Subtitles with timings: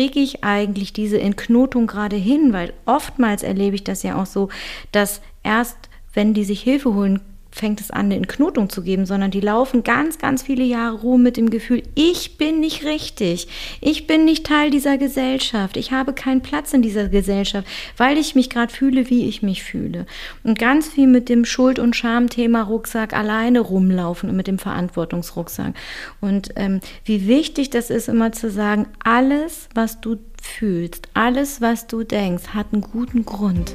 [0.00, 2.54] kriege ich eigentlich diese Entknotung gerade hin?
[2.54, 4.48] Weil oftmals erlebe ich das ja auch so,
[4.92, 5.76] dass erst
[6.14, 9.82] wenn die sich Hilfe holen fängt es an, eine Knotung zu geben, sondern die laufen
[9.82, 13.48] ganz, ganz viele Jahre rum mit dem Gefühl, ich bin nicht richtig,
[13.80, 17.66] ich bin nicht Teil dieser Gesellschaft, ich habe keinen Platz in dieser Gesellschaft,
[17.96, 20.06] weil ich mich gerade fühle, wie ich mich fühle.
[20.44, 25.74] Und ganz viel mit dem Schuld- und Schamthema Rucksack alleine rumlaufen und mit dem Verantwortungsrucksack.
[26.20, 31.86] Und ähm, wie wichtig das ist, immer zu sagen, alles, was du fühlst, alles, was
[31.86, 33.74] du denkst, hat einen guten Grund.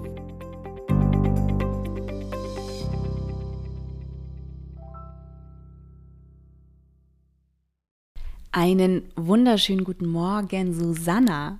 [8.53, 11.59] Einen wunderschönen guten Morgen, Susanna.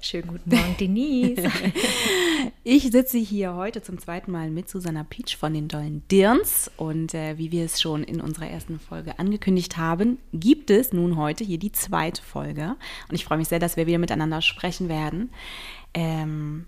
[0.00, 1.42] Schönen guten Morgen, Denise.
[2.62, 6.70] ich sitze hier heute zum zweiten Mal mit Susanna Peach von den Dollen Dirns.
[6.76, 11.16] Und äh, wie wir es schon in unserer ersten Folge angekündigt haben, gibt es nun
[11.16, 12.76] heute hier die zweite Folge.
[13.08, 15.30] Und ich freue mich sehr, dass wir wieder miteinander sprechen werden.
[15.94, 16.66] Ähm,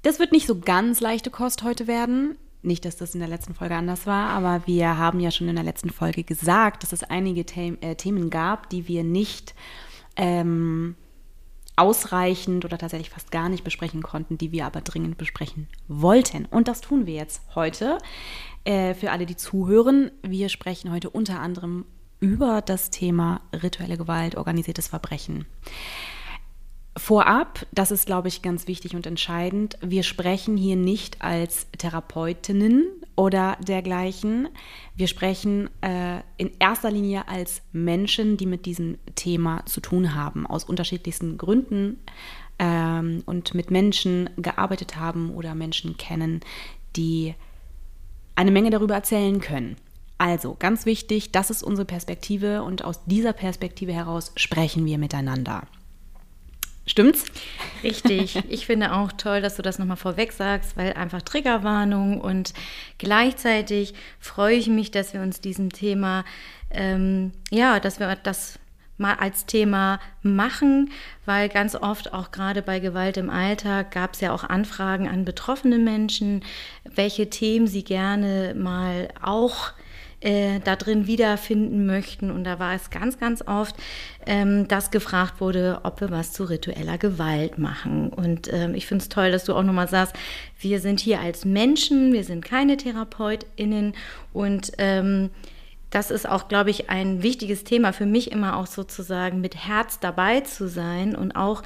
[0.00, 2.38] das wird nicht so ganz leichte Kost heute werden.
[2.62, 5.54] Nicht, dass das in der letzten Folge anders war, aber wir haben ja schon in
[5.54, 9.54] der letzten Folge gesagt, dass es einige The äh, Themen gab, die wir nicht
[10.16, 10.96] ähm,
[11.76, 16.46] ausreichend oder tatsächlich fast gar nicht besprechen konnten, die wir aber dringend besprechen wollten.
[16.46, 17.98] Und das tun wir jetzt heute.
[18.64, 21.84] Äh, für alle, die zuhören, wir sprechen heute unter anderem
[22.20, 25.46] über das Thema rituelle Gewalt, organisiertes Verbrechen.
[26.98, 32.88] Vorab, das ist, glaube ich, ganz wichtig und entscheidend, wir sprechen hier nicht als Therapeutinnen
[33.14, 34.48] oder dergleichen.
[34.96, 40.46] Wir sprechen äh, in erster Linie als Menschen, die mit diesem Thema zu tun haben,
[40.46, 42.00] aus unterschiedlichsten Gründen
[42.58, 46.40] ähm, und mit Menschen gearbeitet haben oder Menschen kennen,
[46.96, 47.34] die
[48.34, 49.76] eine Menge darüber erzählen können.
[50.18, 55.62] Also, ganz wichtig, das ist unsere Perspektive und aus dieser Perspektive heraus sprechen wir miteinander.
[56.88, 57.24] Stimmt's?
[57.84, 58.42] Richtig.
[58.48, 62.54] Ich finde auch toll, dass du das nochmal vorweg sagst, weil einfach Triggerwarnung und
[62.96, 66.24] gleichzeitig freue ich mich, dass wir uns diesem Thema,
[66.70, 68.58] ähm, ja, dass wir das
[68.96, 70.90] mal als Thema machen,
[71.24, 75.24] weil ganz oft auch gerade bei Gewalt im Alltag gab es ja auch Anfragen an
[75.24, 76.42] betroffene Menschen,
[76.84, 79.87] welche Themen sie gerne mal auch äh,
[80.20, 82.30] da drin wiederfinden möchten.
[82.30, 83.76] Und da war es ganz, ganz oft,
[84.26, 88.08] ähm, dass gefragt wurde, ob wir was zu ritueller Gewalt machen.
[88.10, 90.14] Und ähm, ich finde es toll, dass du auch nochmal sagst,
[90.60, 93.94] wir sind hier als Menschen, wir sind keine TherapeutInnen
[94.32, 95.30] und ähm,
[95.90, 100.00] das ist auch, glaube ich, ein wichtiges Thema für mich immer auch sozusagen mit Herz
[100.00, 101.62] dabei zu sein und auch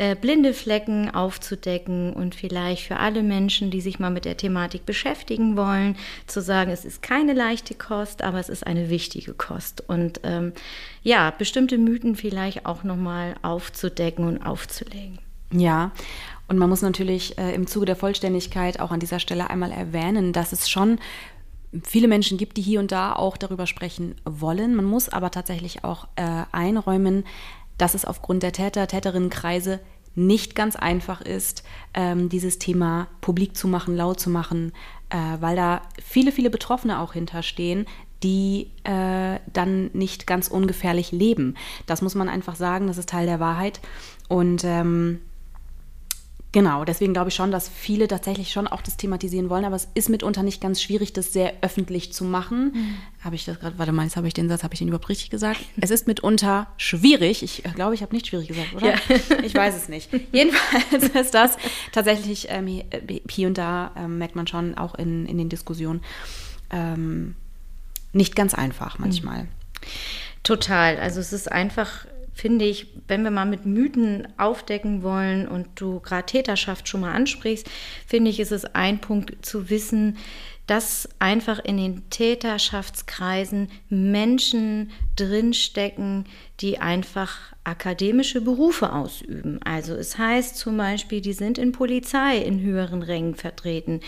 [0.00, 4.86] äh, blinde Flecken aufzudecken und vielleicht für alle Menschen, die sich mal mit der Thematik
[4.86, 5.94] beschäftigen wollen,
[6.26, 9.84] zu sagen, es ist keine leichte Kost, aber es ist eine wichtige Kost.
[9.88, 10.54] Und ähm,
[11.02, 15.18] ja, bestimmte Mythen vielleicht auch nochmal aufzudecken und aufzulegen.
[15.52, 15.90] Ja,
[16.48, 20.32] und man muss natürlich äh, im Zuge der Vollständigkeit auch an dieser Stelle einmal erwähnen,
[20.32, 20.98] dass es schon
[21.84, 24.74] viele Menschen gibt, die hier und da auch darüber sprechen wollen.
[24.74, 27.24] Man muss aber tatsächlich auch äh, einräumen,
[27.80, 29.80] dass es aufgrund der Täter, Täterinnenkreise
[30.14, 31.62] nicht ganz einfach ist,
[31.94, 34.72] ähm, dieses Thema publik zu machen, laut zu machen,
[35.08, 37.86] äh, weil da viele, viele Betroffene auch hinterstehen,
[38.22, 41.54] die äh, dann nicht ganz ungefährlich leben.
[41.86, 43.80] Das muss man einfach sagen, das ist Teil der Wahrheit.
[44.28, 45.20] Und ähm,
[46.52, 49.88] Genau, deswegen glaube ich schon, dass viele tatsächlich schon auch das thematisieren wollen, aber es
[49.94, 52.72] ist mitunter nicht ganz schwierig, das sehr öffentlich zu machen.
[52.72, 52.94] Mhm.
[53.22, 55.08] Habe ich das gerade, warte mal, jetzt habe ich den Satz, habe ich den überhaupt
[55.08, 55.60] richtig gesagt?
[55.80, 58.86] es ist mitunter schwierig, ich glaube, ich habe nicht schwierig gesagt, oder?
[58.86, 58.94] Ja.
[59.44, 60.10] Ich weiß es nicht.
[60.32, 61.56] Jedenfalls ist das
[61.92, 62.82] tatsächlich ähm,
[63.28, 66.02] hier und da ähm, merkt man schon auch in, in den Diskussionen
[66.70, 67.36] ähm,
[68.12, 69.46] nicht ganz einfach manchmal.
[70.42, 70.98] Total.
[70.98, 76.00] Also es ist einfach finde ich, wenn wir mal mit Mythen aufdecken wollen und du
[76.00, 77.68] gerade Täterschaft schon mal ansprichst,
[78.06, 80.16] finde ich, ist es ein Punkt zu wissen,
[80.66, 86.26] dass einfach in den Täterschaftskreisen Menschen drinstecken,
[86.60, 89.60] die einfach akademische Berufe ausüben.
[89.64, 94.00] Also es heißt zum Beispiel, die sind in Polizei in höheren Rängen vertreten,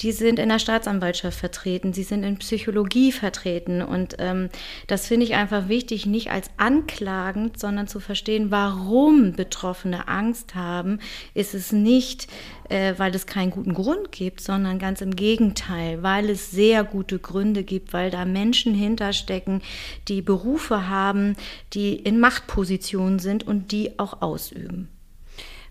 [0.00, 3.82] die sind in der Staatsanwaltschaft vertreten, sie sind in Psychologie vertreten.
[3.82, 4.48] Und ähm,
[4.88, 10.98] das finde ich einfach wichtig, nicht als anklagend, sondern zu verstehen, warum Betroffene Angst haben,
[11.34, 12.26] ist es nicht,
[12.68, 17.18] äh, weil es keinen guten Grund gibt, sondern ganz im Gegenteil, weil es sehr gute
[17.18, 19.62] Gründe gibt, weil da Menschen hinterstecken,
[20.08, 21.36] die Berufe haben,
[21.74, 24.88] die in Machtpositionen sind und die auch ausüben.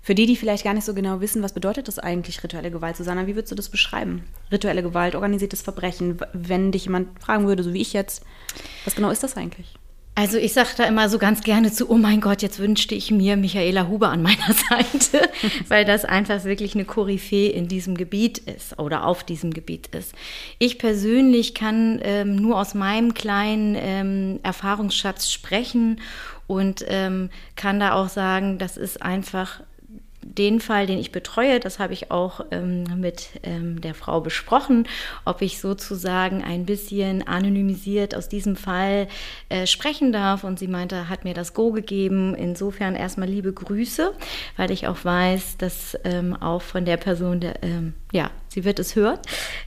[0.02, 2.96] Für die, die vielleicht gar nicht so genau wissen, was bedeutet das eigentlich, rituelle Gewalt,
[2.96, 4.24] Susanna, wie würdest du das beschreiben?
[4.52, 8.24] Rituelle Gewalt, organisiertes Verbrechen, wenn dich jemand fragen würde, so wie ich jetzt,
[8.86, 9.78] was genau ist das eigentlich?
[10.18, 13.12] Also ich sage da immer so ganz gerne zu, oh mein Gott, jetzt wünschte ich
[13.12, 15.30] mir Michaela Huber an meiner Seite,
[15.68, 20.16] weil das einfach wirklich eine Koryphäe in diesem Gebiet ist oder auf diesem Gebiet ist.
[20.58, 26.02] Ich persönlich kann ähm, nur aus meinem kleinen ähm, Erfahrungsschatz sprechen
[26.48, 29.62] und ähm, kann da auch sagen, das ist einfach
[30.36, 34.88] den Fall, den ich betreue, das habe ich auch ähm, mit ähm, der Frau besprochen,
[35.26, 39.08] ob ich sozusagen ein bisschen anonymisiert aus diesem Fall
[39.50, 40.44] äh, sprechen darf.
[40.44, 42.36] Und sie meinte, hat mir das Go gegeben.
[42.36, 44.14] Insofern erstmal liebe Grüße,
[44.58, 48.80] weil ich auch weiß, dass ähm, auch von der Person, der, ähm, ja, sie wird
[48.80, 49.20] es hören.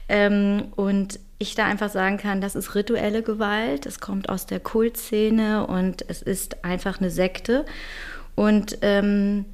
[0.07, 4.59] Ähm, und ich da einfach sagen kann, das ist rituelle Gewalt, es kommt aus der
[4.59, 7.65] Kultszene und es ist einfach eine Sekte.
[8.35, 9.45] Und ähm,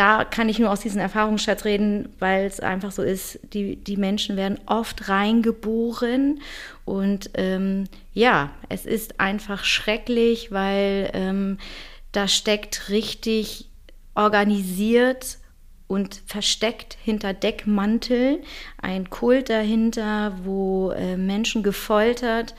[0.00, 3.98] da kann ich nur aus diesem Erfahrungsschatz reden, weil es einfach so ist, die, die
[3.98, 6.40] Menschen werden oft reingeboren
[6.86, 11.58] und ähm, ja, es ist einfach schrecklich, weil ähm,
[12.12, 13.66] da steckt richtig
[14.14, 15.36] organisiert
[15.86, 18.40] und versteckt hinter Deckmantel
[18.80, 22.54] ein Kult dahinter, wo äh, Menschen gefoltert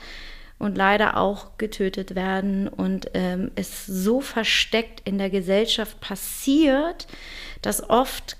[0.62, 7.08] und leider auch getötet werden und ähm, es so versteckt in der Gesellschaft passiert,
[7.62, 8.36] dass oft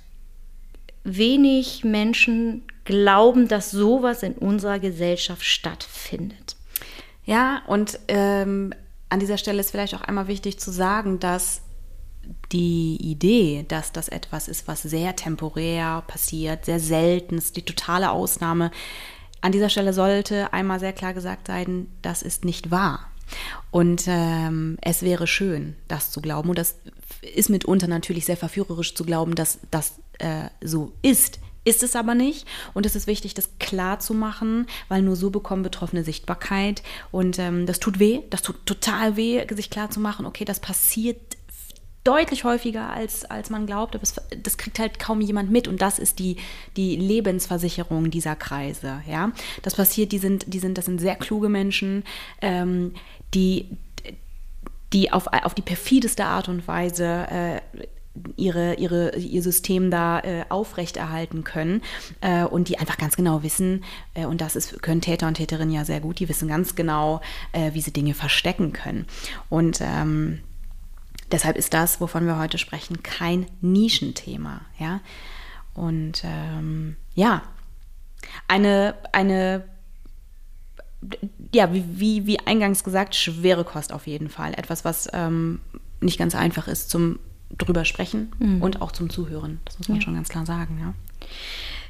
[1.03, 6.55] wenig Menschen glauben, dass sowas in unserer Gesellschaft stattfindet.
[7.25, 8.73] Ja, und ähm,
[9.09, 11.63] an dieser Stelle ist vielleicht auch einmal wichtig zu sagen, dass
[12.53, 18.13] die Idee, dass das etwas ist, was sehr temporär passiert, sehr selten ist, die totale
[18.13, 18.71] Ausnahme,
[19.43, 23.11] an dieser Stelle sollte einmal sehr klar gesagt sein, das ist nicht wahr.
[23.71, 26.51] Und ähm, es wäre schön, das zu glauben.
[26.51, 26.77] Und das
[27.35, 31.41] ist mitunter natürlich sehr verführerisch zu glauben, dass das äh, so ist.
[31.65, 32.47] Ist es aber nicht.
[32.75, 36.83] Und es ist wichtig, das klar zu machen, weil nur so bekommen Betroffene Sichtbarkeit.
[37.13, 40.59] Und ähm, das tut weh, das tut total weh, sich klar zu machen, okay, das
[40.59, 41.21] passiert
[42.05, 45.81] deutlich häufiger, als, als man glaubt, aber es, das kriegt halt kaum jemand mit und
[45.81, 46.37] das ist die,
[46.77, 49.03] die Lebensversicherung dieser Kreise.
[49.09, 49.33] Ja?
[49.63, 52.05] Das passiert, die sind, die sind, das sind sehr kluge Menschen,
[52.41, 52.95] ähm,
[53.35, 53.69] die,
[54.93, 57.61] die auf, auf die perfideste Art und Weise äh,
[58.37, 61.83] ihre, ihre, ihr System da äh, aufrechterhalten können
[62.21, 63.85] äh, und die einfach ganz genau wissen,
[64.15, 67.21] äh, und das ist, können Täter und Täterinnen ja sehr gut, die wissen ganz genau,
[67.53, 69.07] äh, wie sie Dinge verstecken können.
[69.49, 70.41] Und ähm,
[71.33, 74.61] Deshalb ist das, wovon wir heute sprechen, kein Nischenthema.
[74.79, 75.01] Ja?
[75.75, 77.43] Und ähm, ja,
[78.49, 79.65] eine, eine
[81.53, 84.55] ja, wie, wie, eingangs gesagt, schwere Kost auf jeden Fall.
[84.55, 85.61] Etwas, was ähm,
[86.01, 87.19] nicht ganz einfach ist zum
[87.59, 88.63] drüber sprechen mhm.
[88.63, 89.61] und auch zum Zuhören.
[89.65, 90.03] Das muss man ja.
[90.03, 90.95] schon ganz klar sagen, ja.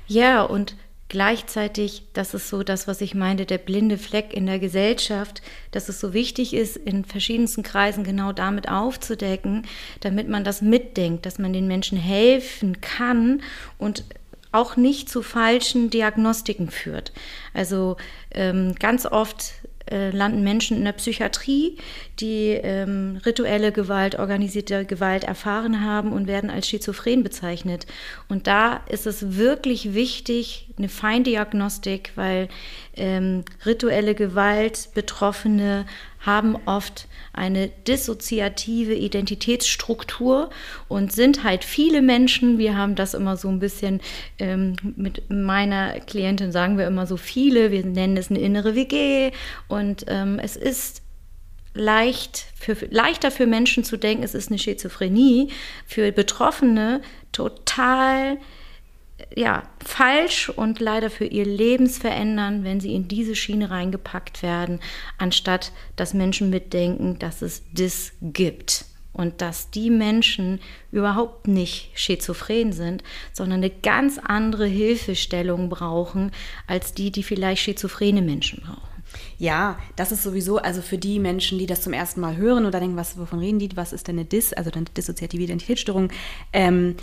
[0.09, 0.77] Ja, und
[1.13, 5.91] Gleichzeitig, das ist so das, was ich meine, der blinde Fleck in der Gesellschaft, dass
[5.91, 9.67] es so wichtig ist, in verschiedensten Kreisen genau damit aufzudecken,
[10.01, 13.43] damit man das mitdenkt, dass man den Menschen helfen kann
[13.77, 14.05] und
[14.53, 17.13] auch nicht zu falschen Diagnostiken führt.
[17.53, 17.99] Also
[18.31, 19.53] ähm, ganz oft
[19.93, 21.77] äh, landen Menschen in der Psychiatrie,
[22.19, 27.87] die ähm, rituelle Gewalt, organisierte Gewalt erfahren haben und werden als schizophren bezeichnet.
[28.29, 32.49] Und da ist es wirklich wichtig, eine Feindiagnostik, weil
[32.97, 35.87] ähm, rituelle Gewalt Betroffene
[36.23, 40.51] haben oft eine dissoziative Identitätsstruktur
[40.89, 44.01] und sind halt viele Menschen, wir haben das immer so ein bisschen
[44.39, 49.33] ähm, mit meiner Klientin sagen wir immer so viele, wir nennen es eine innere WG
[49.69, 51.03] und ähm, es ist
[51.75, 55.49] leicht für, leichter für Menschen zu denken, es ist eine Schizophrenie,
[55.87, 57.01] für Betroffene
[57.33, 58.39] total
[59.35, 64.81] ja, falsch und leider für ihr Lebensverändern, wenn sie in diese Schiene reingepackt werden,
[65.19, 68.87] anstatt dass Menschen mitdenken, dass es das gibt.
[69.15, 70.59] Und dass die Menschen
[70.91, 76.31] überhaupt nicht schizophren sind, sondern eine ganz andere Hilfestellung brauchen
[76.67, 78.93] als die, die vielleicht schizophrene Menschen brauchen.
[79.39, 82.81] Ja, das ist sowieso, also für die Menschen, die das zum ersten Mal hören oder
[82.81, 86.09] denken, was, wovon reden die, was ist denn eine Dis, also eine dissoziative Identitätsstörung,
[86.53, 86.97] ähm,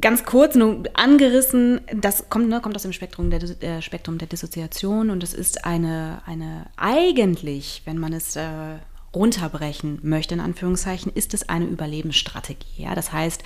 [0.00, 4.28] ganz kurz nur angerissen, das kommt, ne, kommt aus dem Spektrum der, der, Spektrum der
[4.28, 8.78] Dissoziation und es ist eine, eine eigentlich, wenn man es äh,
[9.14, 12.82] runterbrechen möchte, in Anführungszeichen, ist es eine Überlebensstrategie.
[12.82, 12.94] Ja?
[12.94, 13.42] Das heißt,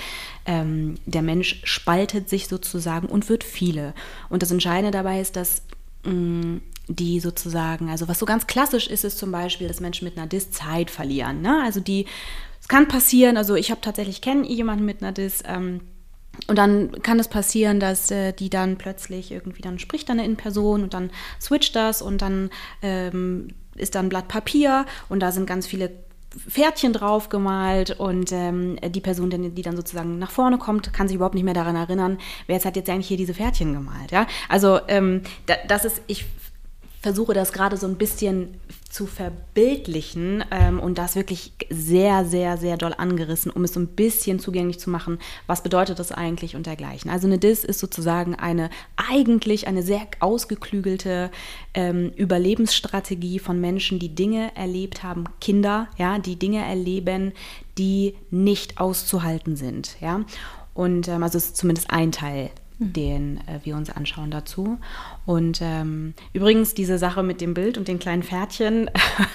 [0.47, 3.95] ähm, der Mensch spaltet sich sozusagen und wird viele.
[4.29, 5.63] Und das Entscheidende dabei ist, dass
[6.05, 10.19] mm, die sozusagen, also was so ganz klassisch ist, ist zum Beispiel, dass Menschen mit
[10.19, 11.43] einer Dis Zeit verlieren.
[11.43, 11.63] Ne?
[11.65, 12.07] Also die,
[12.61, 15.81] es kann passieren, also ich habe tatsächlich, kenne jemanden mit einer Dis, ähm,
[16.49, 20.83] und dann kann es passieren, dass äh, die dann plötzlich irgendwie, dann spricht dann In-Person
[20.83, 21.11] und dann
[21.41, 22.51] switcht das und dann
[22.83, 25.91] ähm, ist da ein Blatt Papier und da sind ganz viele
[26.49, 31.17] Pferdchen drauf gemalt und ähm, die Person, die dann sozusagen nach vorne kommt, kann sich
[31.17, 34.11] überhaupt nicht mehr daran erinnern, wer jetzt hat jetzt eigentlich hier diese Pferdchen gemalt.
[34.11, 34.27] Ja?
[34.49, 35.23] Also ähm,
[35.69, 36.25] das ist, ich
[37.03, 38.55] versuche das gerade so ein bisschen
[38.89, 43.89] zu verbildlichen ähm, und das wirklich sehr, sehr, sehr doll angerissen, um es so ein
[43.89, 47.11] bisschen zugänglich zu machen, was bedeutet das eigentlich und dergleichen.
[47.11, 51.31] Also eine DIS ist sozusagen eine eigentlich eine sehr ausgeklügelte
[51.75, 57.33] ähm, Überlebensstrategie von Menschen, die Dinge erlebt haben, Kinder, ja, die Dinge erleben,
[57.79, 60.21] die nicht auszuhalten sind, ja.
[60.75, 62.51] Und ähm, also ist zumindest ein Teil
[62.83, 64.79] den äh, wir uns anschauen dazu.
[65.25, 68.91] Und ähm, übrigens diese Sache mit dem Bild und den kleinen Pferdchen,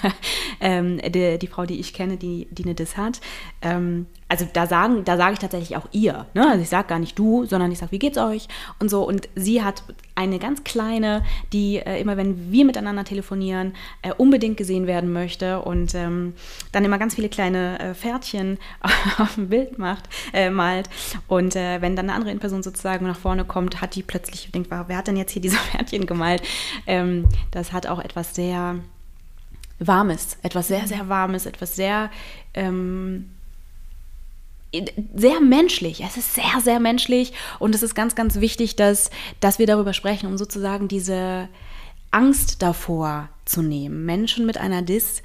[0.60, 3.20] ähm, die, die, Frau, die ich kenne, die, die eine Diss hat,
[3.62, 6.26] ähm, also da sagen, da sage ich tatsächlich auch ihr.
[6.34, 6.46] Ne?
[6.46, 8.46] Also ich sage gar nicht du, sondern ich sage, wie geht's euch?
[8.78, 9.06] Und so.
[9.06, 9.82] Und sie hat
[10.14, 15.62] eine ganz kleine, die äh, immer, wenn wir miteinander telefonieren, äh, unbedingt gesehen werden möchte
[15.62, 16.34] und ähm,
[16.72, 18.58] dann immer ganz viele kleine äh, Pferdchen
[19.18, 20.04] auf dem Bild macht,
[20.34, 20.90] äh, malt.
[21.26, 24.70] Und äh, wenn dann eine andere Person sozusagen nach vorne kommt, hat die plötzlich denkt,
[24.70, 26.42] wer hat denn jetzt hier diese Pferdchen gemalt?
[26.86, 28.76] Ähm, das hat auch etwas sehr
[29.78, 32.10] Warmes, etwas sehr, sehr Warmes, etwas sehr
[32.54, 33.30] ähm,
[35.14, 36.02] sehr menschlich.
[36.02, 39.94] Es ist sehr, sehr menschlich und es ist ganz, ganz wichtig, dass, dass wir darüber
[39.94, 41.48] sprechen, um sozusagen diese
[42.10, 44.04] Angst davor zu nehmen.
[44.04, 45.22] Menschen mit einer Dis,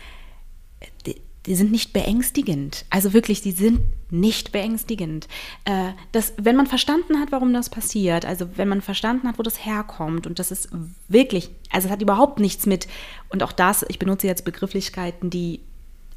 [1.45, 2.85] die, sind nicht beängstigend.
[2.89, 5.27] Also wirklich, die sind nicht beängstigend.
[5.65, 9.43] Äh, das, wenn man verstanden hat, warum das passiert, also wenn man verstanden hat, wo
[9.43, 10.69] das herkommt und das ist
[11.07, 12.87] wirklich, also es hat überhaupt nichts mit,
[13.29, 15.61] und auch das, ich benutze jetzt Begrifflichkeiten, die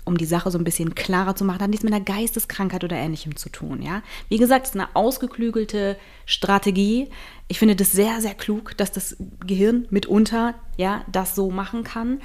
[0.07, 2.97] um die Sache so ein bisschen klarer zu machen, hat nichts mit einer Geisteskrankheit oder
[2.97, 3.83] ähnlichem zu tun.
[3.83, 4.03] Ja?
[4.29, 7.11] Wie gesagt, es ist eine ausgeklügelte Strategie.
[7.49, 12.21] Ich finde das sehr, sehr klug, dass das Gehirn mitunter ja, das so machen kann.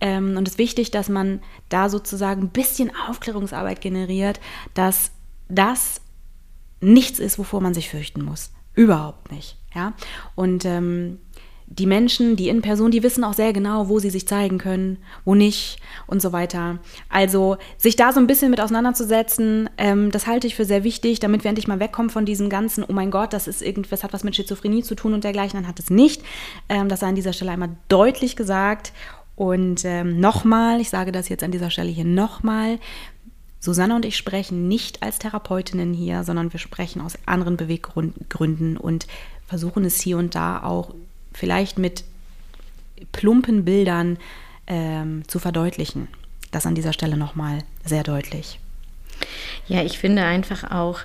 [0.00, 4.40] Ähm, und es ist wichtig, dass man da sozusagen ein bisschen Aufklärungsarbeit generiert,
[4.74, 5.12] dass
[5.48, 6.00] das
[6.80, 8.50] nichts ist, wovor man sich fürchten muss.
[8.74, 9.56] Überhaupt nicht.
[9.74, 9.92] Ja?
[10.34, 11.18] Und ähm,
[11.72, 14.98] die Menschen, die in Person, die wissen auch sehr genau, wo sie sich zeigen können,
[15.24, 15.78] wo nicht
[16.08, 16.80] und so weiter.
[17.08, 21.20] Also sich da so ein bisschen mit auseinanderzusetzen, ähm, das halte ich für sehr wichtig,
[21.20, 24.12] damit wir endlich mal wegkommen von diesem ganzen, oh mein Gott, das ist irgendwas, hat
[24.12, 26.22] was mit Schizophrenie zu tun und dergleichen, dann hat es nicht.
[26.68, 28.92] Ähm, das sei an dieser Stelle einmal deutlich gesagt.
[29.40, 32.78] Und ähm, nochmal, ich sage das jetzt an dieser Stelle hier nochmal,
[33.58, 39.06] Susanne und ich sprechen nicht als Therapeutinnen hier, sondern wir sprechen aus anderen Beweggründen und
[39.46, 40.94] versuchen es hier und da auch
[41.32, 42.04] vielleicht mit
[43.12, 44.18] plumpen Bildern
[44.66, 46.08] ähm, zu verdeutlichen.
[46.50, 48.60] Das an dieser Stelle nochmal sehr deutlich.
[49.66, 51.00] Ja, ich finde einfach auch,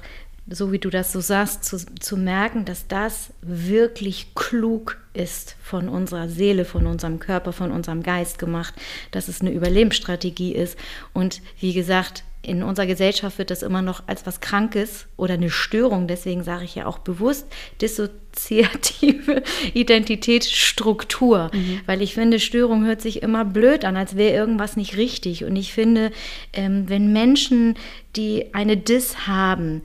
[0.50, 5.90] so wie du das so sagst, zu, zu merken, dass das wirklich klug ist von
[5.90, 8.74] unserer Seele, von unserem Körper, von unserem Geist gemacht,
[9.12, 10.78] dass es eine Überlebensstrategie ist.
[11.14, 15.50] Und wie gesagt, in unserer Gesellschaft wird das immer noch als was Krankes oder eine
[15.50, 17.48] Störung, deswegen sage ich ja auch bewusst
[17.82, 19.42] dissoziative
[19.74, 21.82] Identitätsstruktur, mhm.
[21.88, 25.44] weil ich finde, Störung hört sich immer blöd an, als wäre irgendwas nicht richtig.
[25.44, 26.12] Und ich finde,
[26.54, 27.76] ähm, wenn Menschen,
[28.16, 29.82] die eine Dis haben,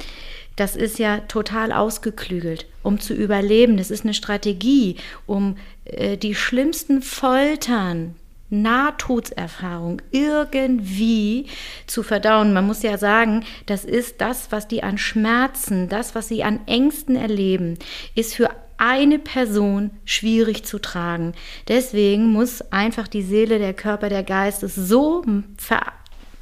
[0.57, 3.77] das ist ja total ausgeklügelt, um zu überleben.
[3.77, 8.15] Das ist eine Strategie, um äh, die schlimmsten Foltern,
[8.51, 11.47] Nahtodserfahrung irgendwie
[11.87, 12.53] zu verdauen.
[12.53, 16.61] Man muss ja sagen, das ist das, was die an Schmerzen, das, was sie an
[16.67, 17.79] Ängsten erleben,
[18.15, 21.35] ist für eine Person schwierig zu tragen.
[21.69, 25.25] Deswegen muss einfach die Seele, der Körper, der Geist es so,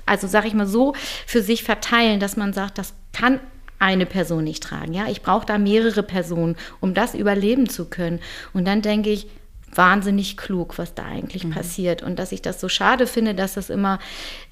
[0.07, 0.95] also sag ich mal so,
[1.27, 3.41] für sich verteilen, dass man sagt, das kann
[3.79, 4.93] eine Person nicht tragen.
[4.93, 8.21] Ja, ich brauche da mehrere Personen, um das überleben zu können.
[8.53, 9.29] Und dann denke ich,
[9.75, 11.51] wahnsinnig klug, was da eigentlich mhm.
[11.51, 12.03] passiert.
[12.03, 13.99] Und dass ich das so schade finde, dass das immer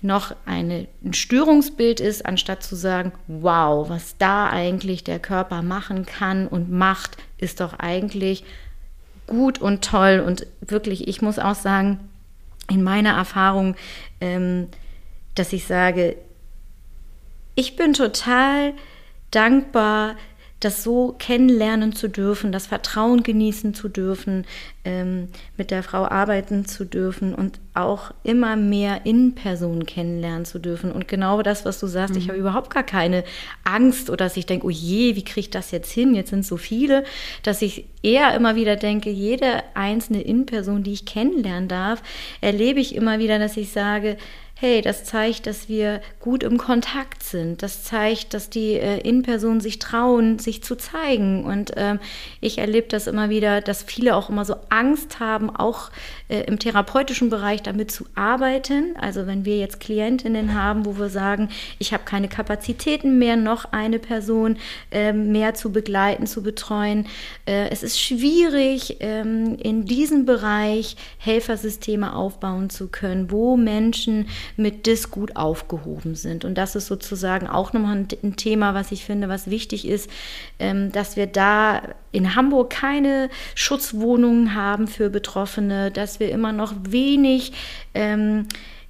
[0.02, 6.06] noch eine, ein Störungsbild ist, anstatt zu sagen, wow, was da eigentlich der Körper machen
[6.06, 8.44] kann und macht, ist doch eigentlich
[9.26, 10.22] gut und toll.
[10.24, 12.08] Und wirklich, ich muss auch sagen,
[12.70, 13.74] in meiner Erfahrung,
[14.20, 14.68] ähm,
[15.34, 16.16] dass ich sage,
[17.54, 18.74] ich bin total
[19.36, 20.16] dankbar,
[20.60, 24.46] das so kennenlernen zu dürfen, das Vertrauen genießen zu dürfen,
[24.84, 25.28] ähm,
[25.58, 30.92] mit der Frau arbeiten zu dürfen und auch immer mehr in Person kennenlernen zu dürfen.
[30.92, 32.20] Und genau das, was du sagst, mhm.
[32.20, 33.22] ich habe überhaupt gar keine
[33.64, 36.14] Angst oder dass ich denke, oh je, wie kriege ich das jetzt hin?
[36.14, 37.04] Jetzt sind so viele,
[37.42, 42.02] dass ich eher immer wieder denke, jede einzelne In-Person, die ich kennenlernen darf,
[42.40, 44.16] erlebe ich immer wieder, dass ich sage,
[44.58, 47.62] hey, das zeigt, dass wir gut im Kontakt sind.
[47.62, 51.44] Das zeigt, dass die äh, In-Personen sich trauen, sich zu zeigen.
[51.44, 52.00] Und ähm,
[52.40, 55.90] ich erlebe das immer wieder, dass viele auch immer so Angst haben, auch
[56.28, 58.94] äh, im therapeutischen Bereich damit zu arbeiten.
[58.98, 63.72] Also wenn wir jetzt Klientinnen haben, wo wir sagen, ich habe keine Kapazitäten mehr, noch
[63.72, 64.56] eine Person
[64.90, 67.06] äh, mehr zu begleiten, zu betreuen.
[67.44, 74.86] Äh, es ist schwierig, ähm, in diesem Bereich Helfersysteme aufbauen zu können, wo Menschen mit
[74.86, 76.44] DIS gut aufgehoben sind.
[76.44, 80.10] Und das ist sozusagen auch nochmal ein, Thema, was ich finde, was wichtig ist,
[80.58, 86.74] ähm, dass wir da in Hamburg keine Schutzwohnungen haben für Betroffene, dass wir immer noch
[86.88, 87.52] wenig
[87.94, 88.46] ähm,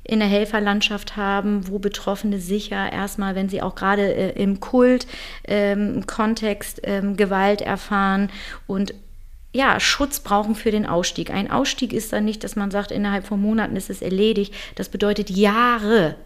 [0.09, 5.07] in der Helferlandschaft haben, wo Betroffene sicher erstmal, wenn sie auch gerade äh, im Kult
[5.45, 8.31] ähm, Kontext ähm, Gewalt erfahren
[8.67, 8.95] und
[9.57, 11.31] ja, Schutz brauchen für den Ausstieg.
[11.31, 14.55] Ein Ausstieg ist dann nicht, dass man sagt, innerhalb von Monaten ist es erledigt.
[14.75, 16.17] Das bedeutet Jahre.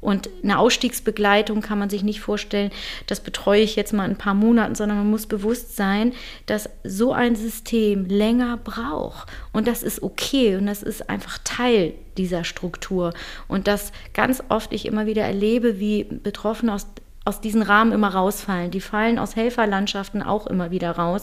[0.00, 2.70] Und eine Ausstiegsbegleitung kann man sich nicht vorstellen,
[3.06, 6.12] das betreue ich jetzt mal ein paar Monaten, sondern man muss bewusst sein,
[6.46, 9.28] dass so ein System länger braucht.
[9.52, 13.14] Und das ist okay und das ist einfach Teil dieser Struktur.
[13.48, 16.86] Und dass ganz oft ich immer wieder erlebe, wie Betroffene aus
[17.26, 18.70] aus diesen Rahmen immer rausfallen.
[18.70, 21.22] Die fallen aus Helferlandschaften auch immer wieder raus,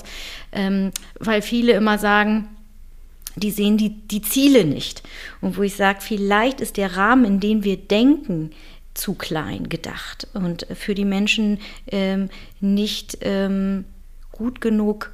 [0.51, 2.50] ähm, weil viele immer sagen,
[3.36, 5.01] die sehen die, die Ziele nicht.
[5.41, 8.51] Und wo ich sage, vielleicht ist der Rahmen, in dem wir denken,
[8.93, 12.29] zu klein gedacht und für die Menschen ähm,
[12.60, 13.86] nicht ähm,
[14.31, 15.12] gut genug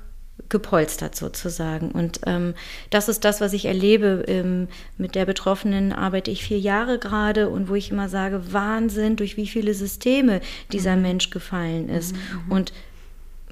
[0.48, 1.92] gepolstert sozusagen.
[1.92, 2.54] Und ähm,
[2.90, 4.24] das ist das, was ich erlebe.
[4.28, 4.68] Ähm,
[4.98, 9.38] mit der Betroffenen arbeite ich vier Jahre gerade und wo ich immer sage, Wahnsinn, durch
[9.38, 10.42] wie viele Systeme
[10.72, 11.02] dieser mhm.
[11.02, 12.14] Mensch gefallen ist.
[12.14, 12.20] Mhm.
[12.46, 12.52] mhm.
[12.52, 12.74] Und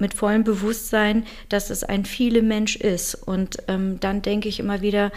[0.00, 3.14] mit vollem Bewusstsein, dass es ein viele Mensch ist.
[3.14, 5.10] Und ähm, dann denke ich immer wieder,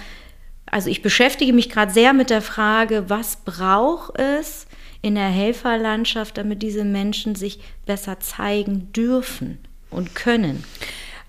[0.66, 4.66] also ich beschäftige mich gerade sehr mit der Frage, was braucht es
[5.02, 10.64] in der Helferlandschaft, damit diese Menschen sich besser zeigen dürfen und können.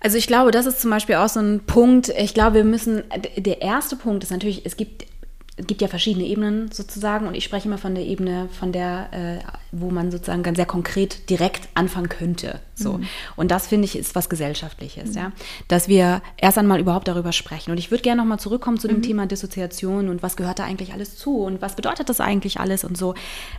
[0.02, 2.08] Also ich glaube, das ist zum Beispiel auch so ein Punkt.
[2.08, 3.04] Ich glaube, wir müssen,
[3.36, 5.06] der erste Punkt ist natürlich, es gibt
[5.66, 9.44] gibt ja verschiedene Ebenen sozusagen und ich spreche immer von der Ebene, von der, äh,
[9.70, 12.60] wo man sozusagen ganz sehr konkret direkt anfangen könnte.
[12.74, 12.94] So.
[12.94, 13.06] Mhm.
[13.36, 15.16] Und das finde ich ist was Gesellschaftliches, mhm.
[15.16, 15.32] ja.
[15.68, 17.70] Dass wir erst einmal überhaupt darüber sprechen.
[17.70, 19.02] Und ich würde gerne nochmal zurückkommen zu dem mhm.
[19.02, 22.84] Thema Dissoziation und was gehört da eigentlich alles zu und was bedeutet das eigentlich alles
[22.84, 23.14] und so.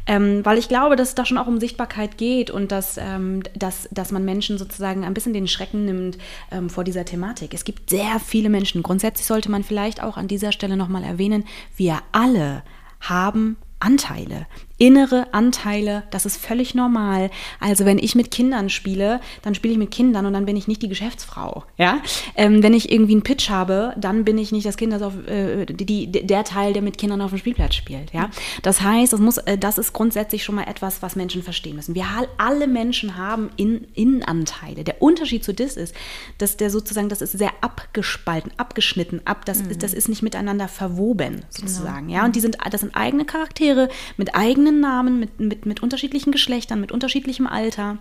[0.05, 3.43] Ähm, weil ich glaube, dass es da schon auch um Sichtbarkeit geht und dass, ähm,
[3.55, 6.17] dass, dass man Menschen sozusagen ein bisschen den Schrecken nimmt
[6.51, 7.53] ähm, vor dieser Thematik.
[7.53, 8.83] Es gibt sehr viele Menschen.
[8.83, 11.45] Grundsätzlich sollte man vielleicht auch an dieser Stelle nochmal erwähnen,
[11.77, 12.63] wir alle
[13.01, 14.47] haben Anteile
[14.83, 17.31] innere Anteile, das ist völlig normal.
[17.61, 20.67] Also wenn ich mit Kindern spiele, dann spiele ich mit Kindern und dann bin ich
[20.67, 21.63] nicht die Geschäftsfrau.
[21.77, 22.01] Ja?
[22.35, 25.13] Ähm, wenn ich irgendwie einen Pitch habe, dann bin ich nicht das Kind, das auf,
[25.25, 28.11] äh, die, der Teil, der mit Kindern auf dem Spielplatz spielt.
[28.11, 28.29] Ja?
[28.61, 31.95] Das heißt, das, muss, äh, das ist grundsätzlich schon mal etwas, was Menschen verstehen müssen.
[31.95, 32.03] Wir
[32.37, 34.83] alle Menschen haben in, Innenanteile.
[34.83, 35.95] Der Unterschied zu DIS ist,
[36.39, 39.71] dass der sozusagen, das ist sehr abgespalten, abgeschnitten, ab, das, mhm.
[39.71, 41.47] ist, das ist nicht miteinander verwoben genau.
[41.49, 42.07] sozusagen.
[42.07, 42.19] Genau.
[42.19, 42.25] Ja?
[42.25, 46.31] Und die sind, das sind eigene Charaktere mit eigenen eigenen Namen, mit, mit, mit unterschiedlichen
[46.31, 47.97] Geschlechtern, mit unterschiedlichem Alter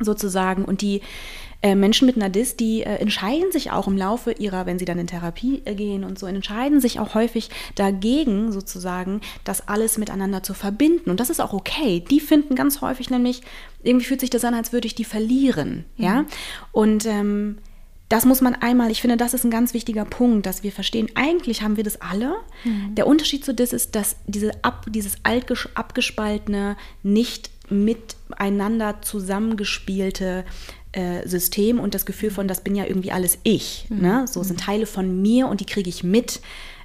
[0.00, 0.64] sozusagen.
[0.64, 1.00] Und die
[1.60, 4.98] äh, Menschen mit Nadis, die äh, entscheiden sich auch im Laufe ihrer, wenn sie dann
[4.98, 10.42] in Therapie äh, gehen und so, entscheiden sich auch häufig dagegen, sozusagen, das alles miteinander
[10.44, 11.10] zu verbinden.
[11.10, 12.04] Und das ist auch okay.
[12.08, 13.42] Die finden ganz häufig nämlich,
[13.82, 15.84] irgendwie fühlt sich das an, als würde ich die verlieren.
[15.96, 16.04] Mhm.
[16.04, 16.24] Ja.
[16.70, 17.58] Und ähm,
[18.08, 21.08] das muss man einmal, ich finde, das ist ein ganz wichtiger Punkt, dass wir verstehen,
[21.14, 22.36] eigentlich haben wir das alle.
[22.64, 22.94] Mhm.
[22.94, 30.44] Der Unterschied zu das ist, dass diese ab, dieses altgesch, abgespaltene, nicht miteinander zusammengespielte
[30.92, 33.86] äh, System und das Gefühl von, das bin ja irgendwie alles ich.
[33.90, 34.00] Mhm.
[34.00, 34.26] Ne?
[34.26, 34.64] So sind mhm.
[34.64, 36.40] Teile von mir und die kriege ich mit.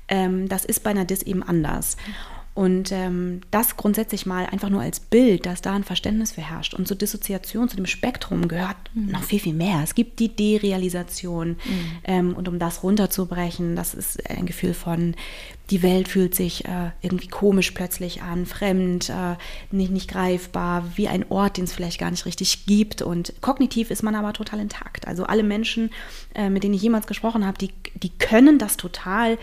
[0.10, 1.96] Ähm, das ist bei einer Dis eben anders.
[1.96, 2.33] Mhm.
[2.56, 6.76] Und ähm, das grundsätzlich mal einfach nur als Bild, dass da ein Verständnis verherrscht.
[6.76, 9.12] Und zur Dissoziation, zu dem Spektrum gehört mhm.
[9.12, 9.82] noch viel, viel mehr.
[9.84, 11.50] Es gibt die Derealisation.
[11.50, 11.58] Mhm.
[12.04, 15.16] Ähm, und um das runterzubrechen, das ist ein Gefühl von,
[15.72, 19.36] die Welt fühlt sich äh, irgendwie komisch plötzlich an, fremd, äh,
[19.72, 23.02] nicht, nicht greifbar, wie ein Ort, den es vielleicht gar nicht richtig gibt.
[23.02, 25.08] Und kognitiv ist man aber total intakt.
[25.08, 25.90] Also alle Menschen,
[26.36, 29.40] äh, mit denen ich jemals gesprochen habe, die, die können das total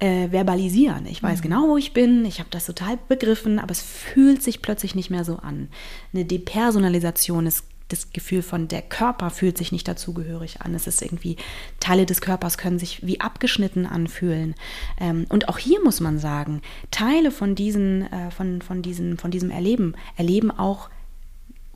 [0.00, 1.06] äh, verbalisieren.
[1.06, 1.42] Ich weiß mhm.
[1.42, 5.10] genau, wo ich bin, ich habe das total begriffen, aber es fühlt sich plötzlich nicht
[5.10, 5.68] mehr so an.
[6.12, 10.74] Eine Depersonalisation ist das Gefühl von der Körper fühlt sich nicht dazugehörig an.
[10.74, 11.36] Es ist irgendwie,
[11.80, 14.54] Teile des Körpers können sich wie abgeschnitten anfühlen.
[14.98, 19.30] Ähm, und auch hier muss man sagen, Teile von, diesen, äh, von, von, diesen, von
[19.30, 20.88] diesem Erleben erleben auch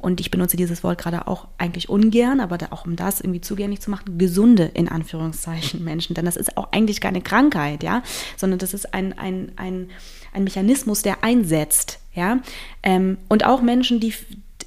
[0.04, 3.40] und ich benutze dieses Wort gerade auch eigentlich ungern, aber da auch um das irgendwie
[3.40, 6.14] zugänglich zu machen, gesunde in Anführungszeichen Menschen.
[6.14, 8.02] Denn das ist auch eigentlich keine Krankheit, ja,
[8.36, 9.88] sondern das ist ein, ein, ein,
[10.34, 12.40] ein Mechanismus, der einsetzt, ja.
[12.82, 14.12] Ähm, und auch Menschen, die,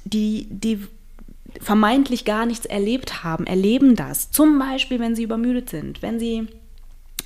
[0.04, 0.80] die, die
[1.60, 4.32] vermeintlich gar nichts erlebt haben, erleben das.
[4.32, 6.48] Zum Beispiel, wenn sie übermüdet sind, wenn sie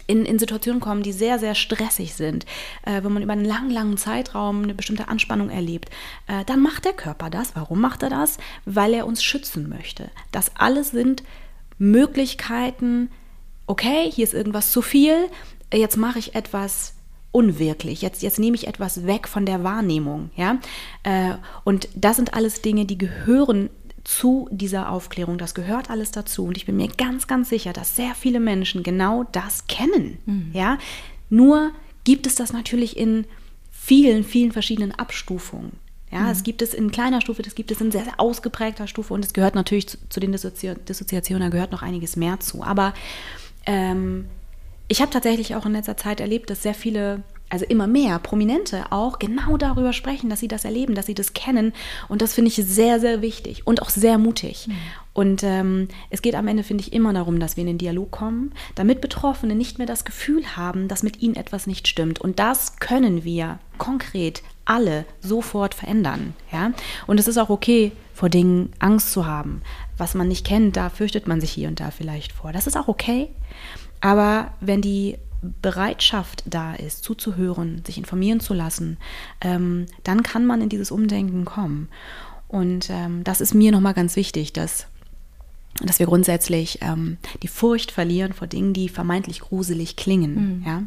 [0.07, 2.47] in, in Situationen kommen, die sehr, sehr stressig sind,
[2.85, 5.91] äh, wenn man über einen langen, langen Zeitraum eine bestimmte Anspannung erlebt,
[6.27, 7.55] äh, dann macht der Körper das.
[7.55, 8.39] Warum macht er das?
[8.65, 10.11] Weil er uns schützen möchte.
[10.31, 11.23] Das alles sind
[11.79, 13.11] Möglichkeiten,
[13.67, 15.17] okay, hier ist irgendwas zu viel,
[15.73, 16.95] jetzt mache ich etwas
[17.33, 18.03] unwirklich.
[18.03, 20.31] Jetzt, jetzt nehme ich etwas weg von der Wahrnehmung.
[20.37, 20.59] Ja?
[21.03, 21.35] Äh,
[21.65, 23.71] und das sind alles Dinge, die gehören
[24.05, 25.39] zu dieser Aufklärung.
[25.39, 26.45] Das gehört alles dazu.
[26.45, 30.19] Und ich bin mir ganz, ganz sicher, dass sehr viele Menschen genau das kennen.
[30.27, 30.51] Mhm.
[30.53, 30.79] Ja?
[31.31, 31.73] Nur
[32.05, 33.27] gibt es das natürlich in
[33.71, 35.73] vielen, vielen verschiedenen Abstufungen.
[36.11, 36.29] Ja, mhm.
[36.29, 39.25] es gibt es in kleiner Stufe, das gibt es in sehr, sehr ausgeprägter Stufe und
[39.25, 42.63] es gehört natürlich zu, zu den Dissozi Dissoziationen, da gehört noch einiges mehr zu.
[42.63, 42.93] Aber
[43.65, 44.27] ähm,
[44.89, 48.87] ich habe tatsächlich auch in letzter Zeit erlebt, dass sehr viele also immer mehr Prominente
[48.91, 51.75] auch genau darüber sprechen, dass sie das erleben, dass sie das kennen.
[52.09, 54.69] Und das finde ich sehr, sehr wichtig und auch sehr mutig.
[54.69, 54.75] Mhm.
[55.13, 58.11] Und ähm, es geht am Ende, finde ich, immer darum, dass wir in den Dialog
[58.11, 62.23] kommen, damit Betroffene nicht mehr das Gefühl haben, dass mit ihnen etwas nicht stimmt.
[62.23, 66.33] Und das können wir konkret alle sofort verändern.
[66.51, 66.73] Ja?
[67.07, 69.61] Und es ist auch okay, vor Dingen Angst zu haben.
[69.99, 72.53] Was man nicht kennt, da fürchtet man sich hier und da vielleicht vor.
[72.53, 73.29] Das ist auch okay.
[74.01, 75.19] Aber wenn die
[75.61, 78.99] Bereitschaft da ist, zuzuhören, sich informieren zu lassen,
[79.41, 81.89] ähm, dann kann man in dieses Umdenken kommen.
[82.49, 84.87] Und ähm, das ist mir nochmal ganz wichtig, dass,
[85.83, 90.61] dass wir grundsätzlich ähm, die Furcht verlieren vor Dingen, die vermeintlich gruselig klingen.
[90.61, 90.65] Mhm.
[90.67, 90.83] Ja?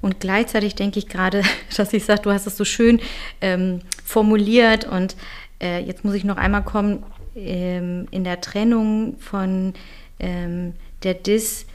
[0.00, 1.42] Und gleichzeitig denke ich gerade,
[1.76, 3.00] dass ich sage, du hast es so schön
[3.40, 5.16] ähm, formuliert und
[5.60, 7.02] äh, jetzt muss ich noch einmal kommen,
[7.34, 9.74] ähm, in der Trennung von
[10.18, 11.66] ähm, der Dis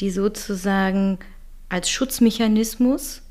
[0.00, 1.18] die sozusagen
[1.68, 3.22] als Schutzmechanismus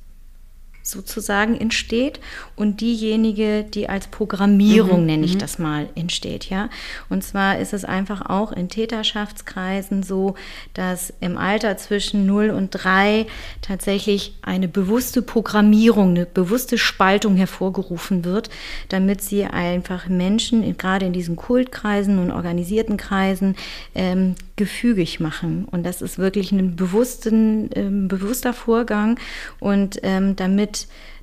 [0.83, 2.19] sozusagen entsteht
[2.57, 5.05] und diejenige, die als Programmierung, mhm.
[5.05, 5.39] nenne ich mhm.
[5.39, 6.69] das mal, entsteht, ja.
[7.09, 10.35] Und zwar ist es einfach auch in Täterschaftskreisen so,
[10.73, 13.25] dass im Alter zwischen 0 und 3
[13.61, 18.49] tatsächlich eine bewusste Programmierung, eine bewusste Spaltung hervorgerufen wird,
[18.89, 23.55] damit sie einfach Menschen, gerade in diesen Kultkreisen und organisierten Kreisen,
[23.95, 25.65] ähm, gefügig machen.
[25.71, 29.19] Und das ist wirklich ein bewussten, ähm, bewusster Vorgang.
[29.59, 30.72] Und ähm, damit,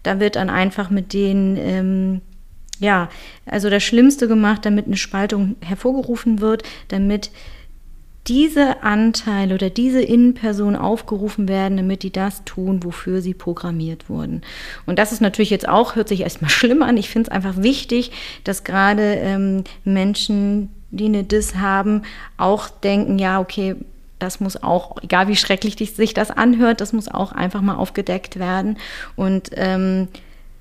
[0.02, 2.20] da wird dann einfach mit den, ähm,
[2.78, 3.08] ja,
[3.46, 7.30] also das Schlimmste gemacht, damit eine Spaltung hervorgerufen wird, damit
[8.26, 14.42] diese Anteile oder diese Innenpersonen aufgerufen werden, damit die das tun, wofür sie programmiert wurden.
[14.86, 16.96] Und das ist natürlich jetzt auch, hört sich erstmal schlimm an.
[16.96, 18.12] Ich finde es einfach wichtig,
[18.44, 22.02] dass gerade ähm, Menschen, die eine Dis haben,
[22.36, 23.76] auch denken, ja, okay,
[24.20, 28.38] das muss auch, egal wie schrecklich sich das anhört, das muss auch einfach mal aufgedeckt
[28.38, 28.78] werden.
[29.16, 30.08] Und ähm,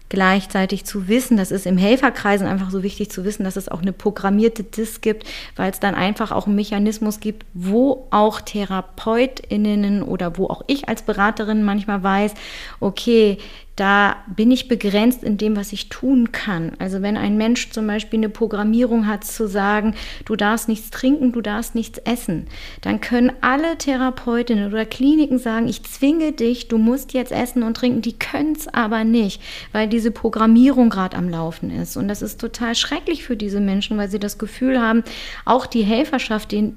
[0.10, 3.82] gleichzeitig zu wissen, das ist im Helferkreisen einfach so wichtig zu wissen, dass es auch
[3.82, 10.02] eine programmierte Dis gibt, weil es dann einfach auch einen Mechanismus gibt, wo auch TherapeutInnen
[10.02, 12.34] oder wo auch ich als Beraterin manchmal weiß,
[12.80, 13.38] okay,
[13.80, 16.74] da bin ich begrenzt in dem, was ich tun kann.
[16.80, 21.32] Also wenn ein Mensch zum Beispiel eine Programmierung hat zu sagen, du darfst nichts trinken,
[21.32, 22.48] du darfst nichts essen,
[22.82, 27.78] dann können alle Therapeutinnen oder Kliniken sagen, ich zwinge dich, du musst jetzt essen und
[27.78, 28.02] trinken.
[28.02, 31.96] Die können es aber nicht, weil diese Programmierung gerade am Laufen ist.
[31.96, 35.04] Und das ist total schrecklich für diese Menschen, weil sie das Gefühl haben,
[35.46, 36.76] auch die Helferschaft, den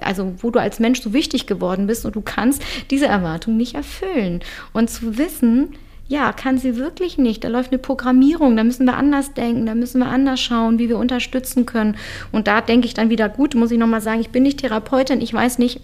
[0.00, 3.74] also wo du als Mensch so wichtig geworden bist und du kannst diese Erwartung nicht
[3.74, 4.40] erfüllen.
[4.72, 5.74] Und zu wissen,
[6.06, 7.44] ja, kann sie wirklich nicht.
[7.44, 10.88] Da läuft eine Programmierung, da müssen wir anders denken, da müssen wir anders schauen, wie
[10.88, 11.96] wir unterstützen können.
[12.30, 15.20] Und da denke ich dann wieder, gut, muss ich nochmal sagen, ich bin nicht Therapeutin,
[15.20, 15.80] ich weiß nicht,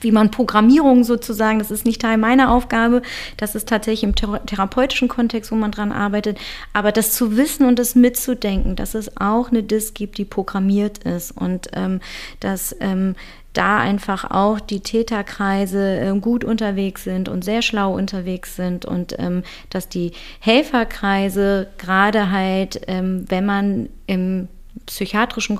[0.00, 3.02] wie man Programmierung sozusagen, das ist nicht Teil meiner Aufgabe,
[3.36, 6.38] das ist tatsächlich im therapeutischen Kontext, wo man dran arbeitet,
[6.72, 10.98] aber das zu wissen und das mitzudenken, dass es auch eine Disk gibt, die programmiert
[10.98, 12.00] ist und ähm,
[12.38, 13.16] dass ähm,
[13.52, 19.16] da einfach auch die Täterkreise äh, gut unterwegs sind und sehr schlau unterwegs sind und
[19.18, 24.48] ähm, dass die Helferkreise gerade halt, ähm, wenn man im
[24.86, 25.58] psychiatrischen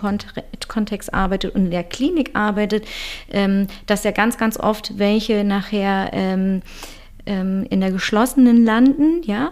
[0.69, 2.87] Kontext arbeitet und in der Klinik arbeitet,
[3.31, 6.63] ähm, dass ja ganz, ganz oft welche nachher ähm,
[7.27, 9.51] ähm, in der geschlossenen landen, ja,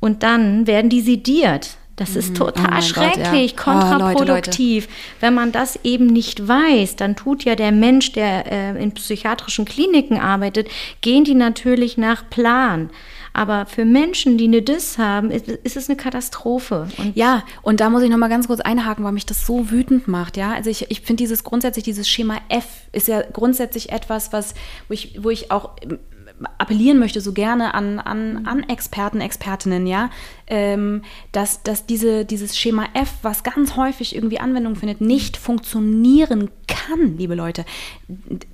[0.00, 1.76] und dann werden die sediert.
[2.00, 2.34] Das ist mhm.
[2.36, 3.72] total oh schrecklich, Gott, ja.
[3.72, 4.86] kontraproduktiv.
[4.86, 5.20] Oh, Leute, Leute.
[5.20, 9.66] Wenn man das eben nicht weiß, dann tut ja der Mensch, der äh, in psychiatrischen
[9.66, 10.68] Kliniken arbeitet,
[11.02, 12.88] gehen die natürlich nach Plan.
[13.34, 16.88] Aber für Menschen, die eine Diss haben, ist, ist es eine Katastrophe.
[16.96, 19.70] Und ja, und da muss ich noch mal ganz kurz einhaken, weil mich das so
[19.70, 20.38] wütend macht.
[20.38, 24.54] Ja, also ich, ich finde dieses grundsätzlich, dieses Schema F ist ja grundsätzlich etwas, was,
[24.88, 25.76] wo ich, wo ich auch
[26.58, 30.10] appellieren möchte so gerne an, an, an Experten, Expertinnen, ja,
[30.46, 36.50] ähm, dass, dass diese, dieses Schema F, was ganz häufig irgendwie Anwendung findet, nicht funktionieren
[36.66, 37.64] kann, liebe Leute.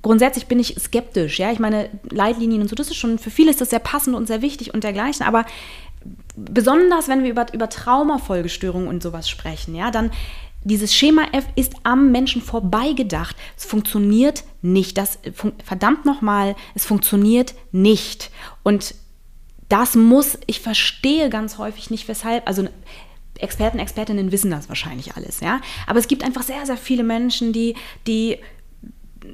[0.01, 1.51] Grundsätzlich bin ich skeptisch, ja.
[1.51, 4.27] Ich meine, Leitlinien und so, das ist schon, für viele ist das sehr passend und
[4.27, 5.45] sehr wichtig und dergleichen, aber
[6.35, 10.11] besonders wenn wir über, über Traumafolgestörungen und sowas sprechen, ja, dann
[10.67, 13.35] dieses Schema F ist am Menschen vorbeigedacht.
[13.55, 14.97] Es funktioniert nicht.
[14.97, 15.19] Das
[15.63, 18.31] verdammt nochmal, es funktioniert nicht.
[18.63, 18.93] Und
[19.69, 22.67] das muss, ich verstehe ganz häufig nicht, weshalb, also
[23.39, 25.61] Experten, Expertinnen wissen das wahrscheinlich alles, ja.
[25.85, 27.75] Aber es gibt einfach sehr, sehr viele Menschen, die,
[28.07, 28.37] die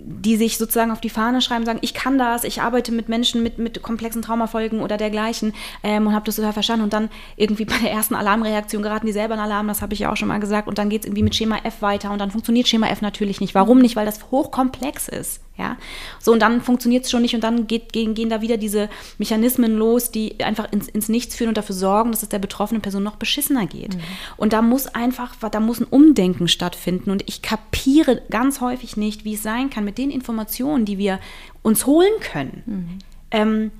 [0.01, 3.43] die sich sozusagen auf die Fahne schreiben, sagen, ich kann das, ich arbeite mit Menschen
[3.43, 5.53] mit, mit komplexen Traumafolgen oder dergleichen
[5.84, 9.13] ähm, und habe das total verstanden und dann irgendwie bei der ersten Alarmreaktion geraten die
[9.13, 11.08] selber in Alarm, das habe ich ja auch schon mal gesagt und dann geht es
[11.08, 13.56] irgendwie mit Schema F weiter und dann funktioniert Schema F natürlich nicht.
[13.56, 13.95] Warum nicht?
[13.95, 15.41] Weil das hochkomplex ist.
[15.56, 15.77] Ja,
[16.19, 18.89] so und dann funktioniert es schon nicht und dann geht, gehen, gehen da wieder diese
[19.19, 22.82] Mechanismen los, die einfach ins, ins Nichts führen und dafür sorgen, dass es der betroffenen
[22.82, 23.93] Person noch beschissener geht.
[23.93, 24.01] Mhm.
[24.36, 29.25] Und da muss einfach, da muss ein Umdenken stattfinden und ich kapiere ganz häufig nicht,
[29.25, 31.19] wie es sein kann mit den Informationen, die wir
[31.62, 32.63] uns holen können.
[32.65, 33.00] Mhm.
[33.32, 33.72] Ähm,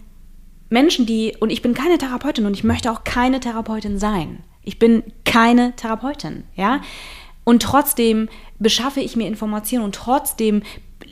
[0.70, 4.39] Menschen, die, und ich bin keine Therapeutin und ich möchte auch keine Therapeutin sein.
[4.63, 6.82] Ich bin keine Therapeutin, ja.
[7.44, 10.63] Und trotzdem beschaffe ich mir Informationen und trotzdem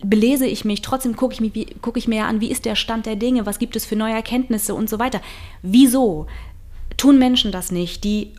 [0.03, 3.05] belese ich mich, trotzdem gucke ich, mich, guck ich mir an, wie ist der Stand
[3.05, 5.21] der Dinge, was gibt es für neue Erkenntnisse und so weiter.
[5.61, 6.27] Wieso
[6.97, 8.33] tun Menschen das nicht, die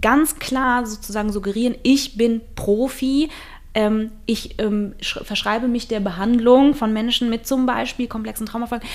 [0.00, 3.28] ganz klar sozusagen suggerieren, ich bin Profi,
[3.74, 8.88] ähm, ich ähm, verschreibe mich der Behandlung von Menschen mit zum Beispiel komplexen Traumafolgen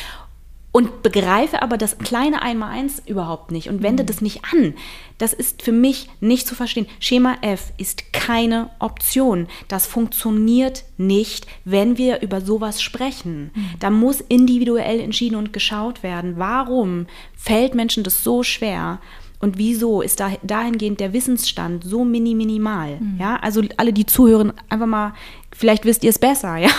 [0.72, 4.08] und begreife aber das kleine Einmaleins überhaupt nicht und wende mhm.
[4.08, 4.76] das nicht an.
[5.18, 6.86] Das ist für mich nicht zu verstehen.
[7.00, 9.48] Schema F ist keine Option.
[9.68, 13.52] Das funktioniert nicht, wenn wir über sowas sprechen.
[13.54, 13.66] Mhm.
[13.80, 16.36] Da muss individuell entschieden und geschaut werden.
[16.38, 19.00] Warum fällt Menschen das so schwer?
[19.42, 23.00] Und wieso ist da, dahingehend der Wissensstand so mini minimal?
[23.00, 23.18] Mhm.
[23.20, 25.14] Ja, also alle, die zuhören, einfach mal,
[25.56, 26.70] vielleicht wisst ihr es besser, ja.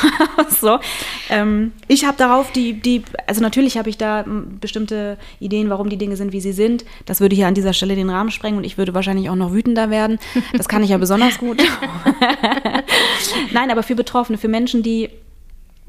[0.51, 0.79] so.
[1.31, 4.27] Ähm, ich habe darauf die, die, also natürlich habe ich da
[4.61, 6.85] bestimmte Ideen, warum die Dinge sind, wie sie sind.
[7.07, 9.53] Das würde hier an dieser Stelle den Rahmen sprengen und ich würde wahrscheinlich auch noch
[9.53, 10.19] wütender werden.
[10.53, 11.63] Das kann ich ja besonders gut.
[13.53, 15.09] Nein, aber für Betroffene, für Menschen, die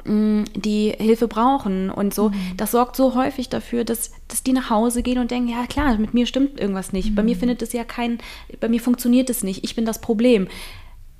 [0.06, 2.30] die Hilfe brauchen und so.
[2.30, 2.36] Mhm.
[2.58, 5.98] Das sorgt so häufig dafür, dass, dass die nach Hause gehen und denken, ja klar,
[5.98, 7.12] mit mir stimmt irgendwas nicht.
[7.12, 7.16] Mhm.
[7.16, 7.40] Bei mir mhm.
[7.40, 8.20] findet es ja kein,
[8.60, 9.64] bei mir funktioniert es nicht.
[9.64, 10.48] Ich bin das Problem.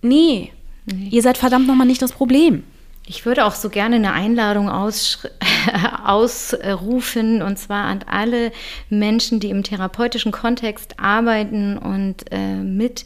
[0.02, 0.52] Nee,
[0.86, 1.10] nee.
[1.10, 2.64] ihr seid verdammt nochmal nicht das Problem.
[3.08, 4.70] Ich würde auch so gerne eine Einladung
[6.06, 8.52] ausrufen, und zwar an alle
[8.90, 13.06] Menschen, die im therapeutischen Kontext arbeiten und äh, mit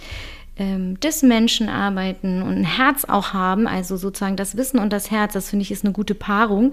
[0.57, 5.11] ähm, des Menschen arbeiten und ein Herz auch haben, also sozusagen das Wissen und das
[5.11, 6.71] Herz, das finde ich ist eine gute Paarung,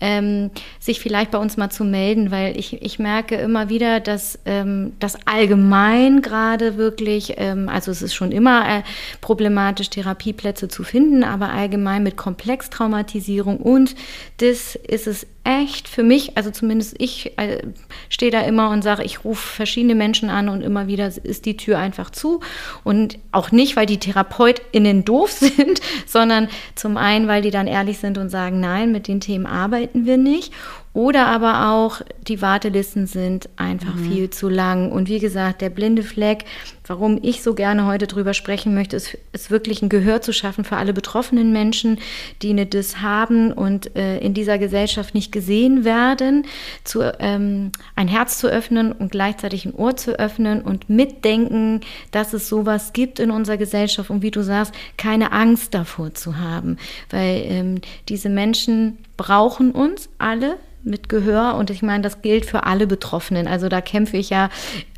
[0.00, 4.38] ähm, sich vielleicht bei uns mal zu melden, weil ich, ich merke immer wieder, dass
[4.44, 8.82] ähm, das allgemein gerade wirklich, ähm, also es ist schon immer äh,
[9.20, 13.94] problematisch, Therapieplätze zu finden, aber allgemein mit Komplextraumatisierung und
[14.38, 17.62] das ist es echt für mich, also zumindest ich äh,
[18.08, 21.56] stehe da immer und sage, ich rufe verschiedene Menschen an und immer wieder ist die
[21.56, 22.40] Tür einfach zu.
[22.84, 27.98] Und auch nicht, weil die TherapeutInnen doof sind, sondern zum einen, weil die dann ehrlich
[27.98, 30.52] sind und sagen, nein, mit den Themen arbeiten wir nicht.
[30.94, 34.10] Oder aber auch, die Wartelisten sind einfach mhm.
[34.10, 34.92] viel zu lang.
[34.92, 36.44] Und wie gesagt, der blinde Fleck,
[36.86, 40.64] warum ich so gerne heute drüber sprechen möchte, ist, ist wirklich ein Gehör zu schaffen
[40.64, 41.98] für alle betroffenen Menschen,
[42.42, 46.44] die eine Dis haben und äh, in dieser Gesellschaft nicht gesehen werden,
[46.84, 52.34] zu, ähm, ein Herz zu öffnen und gleichzeitig ein Ohr zu öffnen und mitdenken, dass
[52.34, 56.76] es sowas gibt in unserer Gesellschaft und wie du sagst, keine Angst davor zu haben.
[57.08, 62.64] Weil ähm, diese Menschen brauchen uns alle mit Gehör und ich meine, das gilt für
[62.64, 63.46] alle Betroffenen.
[63.46, 64.48] Also da kämpfe ich ja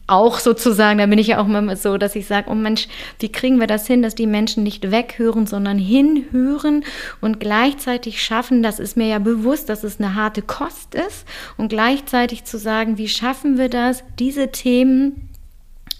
[0.07, 3.31] auch sozusagen, da bin ich ja auch immer so, dass ich sage, oh Mensch, wie
[3.31, 6.85] kriegen wir das hin, dass die Menschen nicht weghören, sondern hinhören
[7.21, 11.27] und gleichzeitig schaffen, das ist mir ja bewusst, dass es eine harte Kost ist
[11.59, 15.29] und gleichzeitig zu sagen, wie schaffen wir das, diese Themen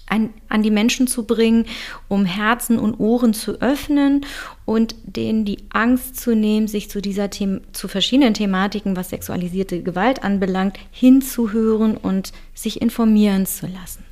[0.07, 1.65] an, an die Menschen zu bringen,
[2.07, 4.25] um Herzen und Ohren zu öffnen
[4.65, 9.83] und denen die Angst zu nehmen, sich zu dieser The zu verschiedenen Thematiken, was sexualisierte
[9.83, 14.03] Gewalt anbelangt, hinzuhören und sich informieren zu lassen.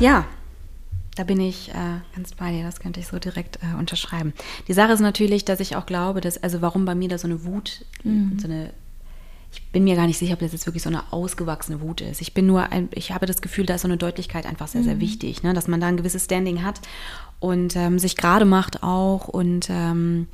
[0.00, 0.26] Ja,
[1.14, 4.32] da bin ich äh, ganz bei dir, das könnte ich so direkt äh, unterschreiben.
[4.66, 7.28] Die Sache ist natürlich, dass ich auch glaube, dass, also warum bei mir da so
[7.28, 8.38] eine Wut, mhm.
[8.38, 8.72] so eine
[9.52, 12.20] ich bin mir gar nicht sicher, ob das jetzt wirklich so eine ausgewachsene Wut ist.
[12.20, 14.82] Ich bin nur, ein, ich habe das Gefühl, da ist so eine Deutlichkeit einfach sehr,
[14.82, 15.00] sehr mhm.
[15.00, 15.52] wichtig, ne?
[15.52, 16.80] dass man da ein gewisses Standing hat
[17.38, 20.26] und ähm, sich gerade macht auch und ähm,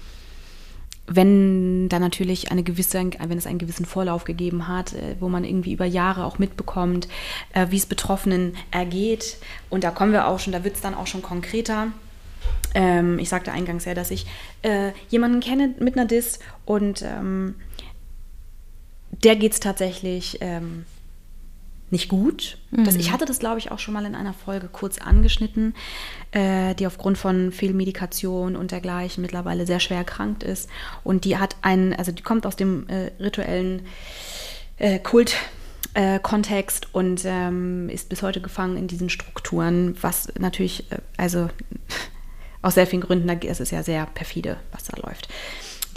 [1.10, 5.44] wenn da natürlich eine gewisse, wenn es einen gewissen Vorlauf gegeben hat, äh, wo man
[5.44, 7.08] irgendwie über Jahre auch mitbekommt,
[7.54, 9.38] äh, wie es Betroffenen ergeht.
[9.70, 11.88] Und da kommen wir auch schon, da wird es dann auch schon konkreter.
[12.74, 14.26] Ähm, ich sagte eingangs ja, dass ich
[14.62, 17.54] äh, jemanden kenne mit einer Dis und ähm,
[19.24, 20.84] der geht es tatsächlich ähm,
[21.90, 22.58] nicht gut.
[22.70, 22.84] Mhm.
[22.84, 25.74] Das, ich hatte das, glaube ich, auch schon mal in einer Folge kurz angeschnitten,
[26.32, 30.68] äh, die aufgrund von Fehlmedikation und dergleichen mittlerweile sehr schwer erkrankt ist.
[31.04, 33.82] Und die hat einen, also die kommt aus dem äh, rituellen
[34.78, 35.36] äh, Kult.
[35.94, 41.48] Äh, Kontext und ähm, ist bis heute gefangen in diesen Strukturen, was natürlich, äh, also
[42.62, 45.28] aus sehr vielen Gründen, es ist ja sehr perfide, was da läuft.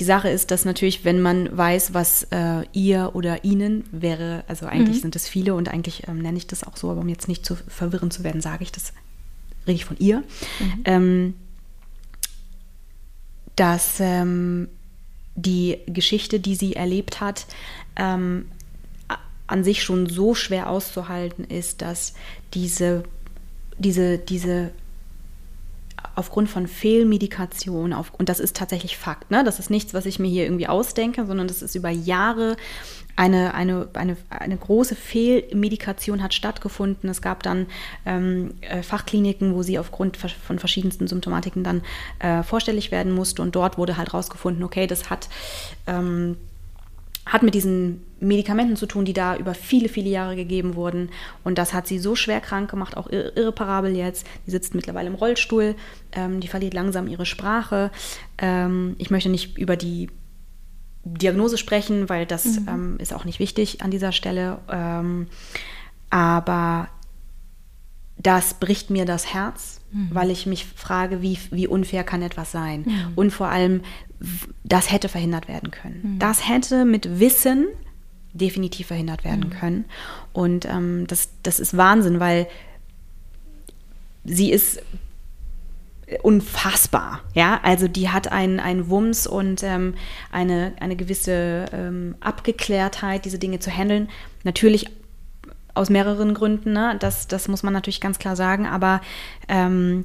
[0.01, 4.65] Die Sache ist, dass natürlich, wenn man weiß, was äh, ihr oder ihnen wäre, also
[4.65, 5.01] eigentlich mhm.
[5.01, 7.45] sind es viele und eigentlich ähm, nenne ich das auch so, aber um jetzt nicht
[7.45, 8.93] zu verwirrend zu werden, sage ich das,
[9.67, 10.23] rede ich von ihr,
[10.59, 10.81] mhm.
[10.85, 11.33] ähm,
[13.55, 14.69] dass ähm,
[15.35, 17.45] die Geschichte, die sie erlebt hat,
[17.95, 18.45] ähm,
[19.45, 22.15] an sich schon so schwer auszuhalten ist, dass
[22.55, 23.03] diese,
[23.77, 24.71] diese, diese
[26.15, 29.43] aufgrund von Fehlmedikation, auf, und das ist tatsächlich Fakt, ne?
[29.43, 32.57] das ist nichts, was ich mir hier irgendwie ausdenke, sondern das ist über Jahre
[33.15, 37.09] eine, eine, eine, eine große Fehlmedikation hat stattgefunden.
[37.09, 37.67] Es gab dann
[38.05, 41.81] ähm, äh, Fachkliniken, wo sie aufgrund von verschiedensten Symptomatiken dann
[42.19, 45.29] äh, vorstellig werden musste und dort wurde halt rausgefunden, okay, das hat
[45.87, 46.37] ähm,
[47.25, 51.09] hat mit diesen Medikamenten zu tun, die da über viele, viele Jahre gegeben wurden.
[51.43, 54.25] Und das hat sie so schwer krank gemacht, auch irreparabel jetzt.
[54.45, 55.75] Die sitzt mittlerweile im Rollstuhl,
[56.13, 57.91] ähm, die verliert langsam ihre Sprache.
[58.37, 60.09] Ähm, ich möchte nicht über die
[61.03, 62.67] Diagnose sprechen, weil das mhm.
[62.67, 64.59] ähm, ist auch nicht wichtig an dieser Stelle.
[64.69, 65.27] Ähm,
[66.11, 66.89] aber
[68.17, 70.09] das bricht mir das Herz, mhm.
[70.11, 72.81] weil ich mich frage, wie, wie unfair kann etwas sein?
[72.85, 73.13] Mhm.
[73.15, 73.81] Und vor allem,
[74.63, 76.01] das hätte verhindert werden können.
[76.03, 76.19] Mhm.
[76.19, 77.65] Das hätte mit Wissen
[78.33, 79.59] definitiv verhindert werden mhm.
[79.59, 79.85] können.
[80.33, 82.47] Und ähm, das, das ist Wahnsinn, weil
[84.23, 84.81] sie ist
[86.23, 87.21] unfassbar.
[87.33, 89.95] Ja, also die hat einen, einen Wumms und ähm,
[90.31, 94.09] eine, eine gewisse ähm, Abgeklärtheit, diese Dinge zu handeln.
[94.43, 94.87] Natürlich
[95.73, 96.97] aus mehreren Gründen, ne?
[96.99, 98.99] das, das muss man natürlich ganz klar sagen, aber
[99.47, 100.03] ähm,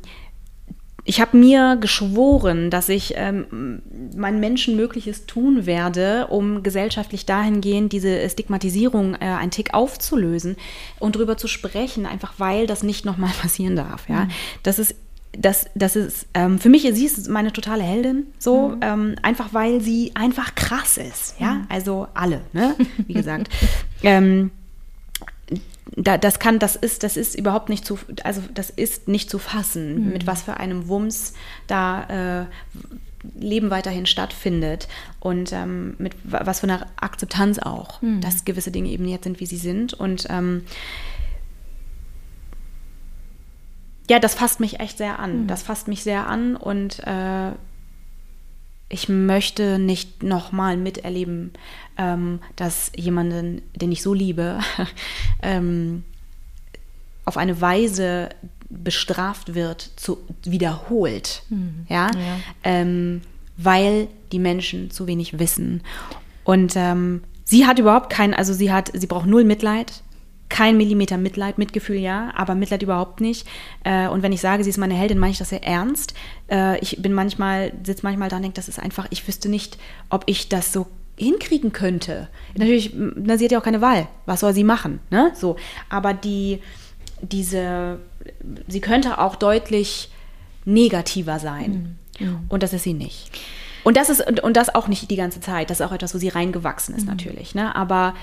[1.07, 3.81] ich habe mir geschworen, dass ich ähm,
[4.17, 10.57] mein Menschenmögliches tun werde, um gesellschaftlich dahingehend diese Stigmatisierung äh, ein Tick aufzulösen
[10.99, 14.09] und darüber zu sprechen, einfach weil das nicht nochmal passieren darf.
[14.09, 14.25] Ja?
[14.25, 14.31] Mhm.
[14.65, 14.97] Das ist
[15.39, 18.81] das, das ist, ähm, für mich, sie ist meine totale Heldin, so, mhm.
[18.81, 21.67] ähm, einfach weil sie einfach krass ist, ja, mhm.
[21.69, 22.75] also alle, ne,
[23.07, 23.51] wie gesagt.
[24.03, 24.51] ähm,
[25.95, 29.39] da, das kann, das ist, das ist überhaupt nicht zu, also das ist nicht zu
[29.39, 30.13] fassen, mhm.
[30.13, 31.35] mit was für einem Wumms
[31.67, 32.47] da äh,
[33.39, 34.89] Leben weiterhin stattfindet
[35.21, 38.21] und ähm, mit was für einer Akzeptanz auch, mhm.
[38.21, 39.95] dass gewisse Dinge eben jetzt sind, wie sie sind.
[39.95, 40.65] Und ähm,
[44.09, 45.43] ja, das fasst mich echt sehr an.
[45.43, 45.47] Mhm.
[45.47, 47.53] Das fasst mich sehr an und äh,
[48.89, 51.53] ich möchte nicht nochmal miterleben,
[51.99, 54.61] ähm, dass jemanden, den ich so liebe,
[55.43, 56.05] ähm,
[57.25, 58.29] auf eine Weise
[58.69, 61.43] bestraft wird, zu, wiederholt.
[61.49, 61.87] Mhm.
[61.89, 62.39] Ja, ja.
[62.63, 63.23] Ähm,
[63.57, 65.83] weil die Menschen zu wenig wissen.
[66.45, 70.03] Und ähm, sie hat überhaupt kein, also sie hat, sie braucht null Mitleid
[70.49, 73.47] kein Millimeter Mitleid, Mitgefühl ja, aber Mitleid überhaupt nicht.
[73.85, 76.15] Äh, und wenn ich sage, sie ist meine Heldin, meine ich das sehr ernst.
[76.51, 79.79] Äh, ich bin manchmal, sitze manchmal da und denke, das ist einfach, ich wüsste nicht,
[80.09, 80.87] ob ich das so
[81.19, 82.29] hinkriegen könnte.
[82.57, 84.07] Natürlich, na, sie hat ja auch keine Wahl.
[84.27, 85.01] Was soll sie machen?
[85.11, 85.33] Ne?
[85.35, 85.57] So.
[85.89, 86.61] Aber die,
[87.23, 87.99] diese,
[88.69, 90.11] sie könnte auch deutlich
[90.65, 91.99] negativer sein.
[92.21, 92.27] Mhm.
[92.27, 92.39] Mhm.
[92.49, 93.31] Und das ist sie nicht.
[93.83, 95.71] Und das ist, und, und das auch nicht die ganze Zeit.
[95.71, 97.11] Das ist auch etwas, wo sie reingewachsen ist, mhm.
[97.11, 97.55] natürlich.
[97.55, 97.75] Ne?
[97.75, 98.15] Aber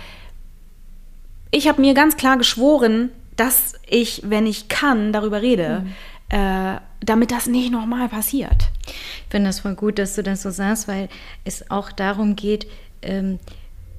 [1.53, 6.37] ich habe mir ganz klar geschworen, dass ich, wenn ich kann, darüber rede, mhm.
[6.37, 8.69] äh, damit das nicht nochmal passiert.
[8.87, 11.09] Ich finde das voll gut, dass du das so sagst, weil
[11.45, 12.67] es auch darum geht,
[13.03, 13.39] ähm,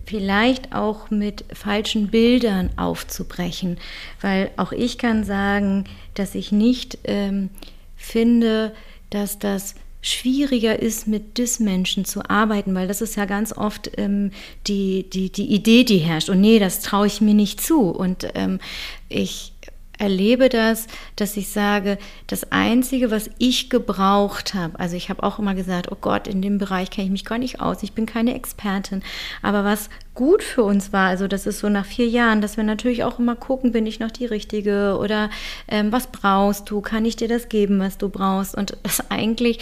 [0.04, 3.78] vielleicht auch mit falschen Bildern aufzubrechen,
[4.20, 5.84] weil auch ich kann sagen,
[6.14, 7.50] dass ich nicht ähm,
[7.96, 8.74] finde,
[9.10, 14.32] dass das schwieriger ist, mit Dis-Menschen zu arbeiten, weil das ist ja ganz oft ähm,
[14.66, 16.28] die, die, die Idee, die herrscht.
[16.28, 17.88] Und nee, das traue ich mir nicht zu.
[17.88, 18.60] Und ähm,
[19.08, 19.54] ich
[19.98, 20.86] erlebe das,
[21.16, 25.90] dass ich sage, das Einzige, was ich gebraucht habe, also ich habe auch immer gesagt,
[25.90, 29.02] oh Gott, in dem Bereich kenne ich mich gar nicht aus, ich bin keine Expertin,
[29.42, 32.64] aber was gut für uns war, also das ist so nach vier Jahren, dass wir
[32.64, 35.30] natürlich auch immer gucken, bin ich noch die Richtige oder
[35.68, 38.54] ähm, was brauchst du, kann ich dir das geben, was du brauchst?
[38.54, 39.58] Und das eigentlich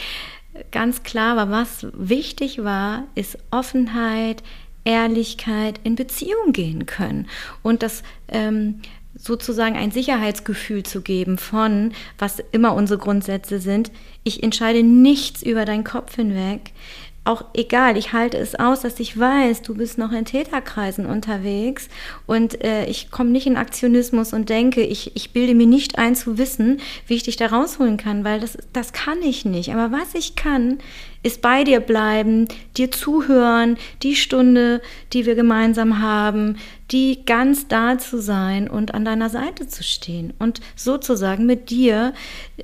[0.70, 4.42] ganz klar war, was wichtig war, ist Offenheit,
[4.84, 7.28] Ehrlichkeit in Beziehung gehen können.
[7.62, 8.80] Und das ähm,
[9.22, 13.92] sozusagen ein Sicherheitsgefühl zu geben von, was immer unsere Grundsätze sind.
[14.24, 16.72] Ich entscheide nichts über deinen Kopf hinweg
[17.24, 21.88] auch egal, ich halte es aus, dass ich weiß, du bist noch in Täterkreisen unterwegs
[22.26, 26.16] und äh, ich komme nicht in Aktionismus und denke, ich, ich bilde mir nicht ein
[26.16, 29.72] zu wissen, wie ich dich da rausholen kann, weil das, das kann ich nicht.
[29.72, 30.78] Aber was ich kann,
[31.22, 34.80] ist bei dir bleiben, dir zuhören, die Stunde,
[35.12, 36.56] die wir gemeinsam haben,
[36.90, 42.12] die ganz da zu sein und an deiner Seite zu stehen und sozusagen mit dir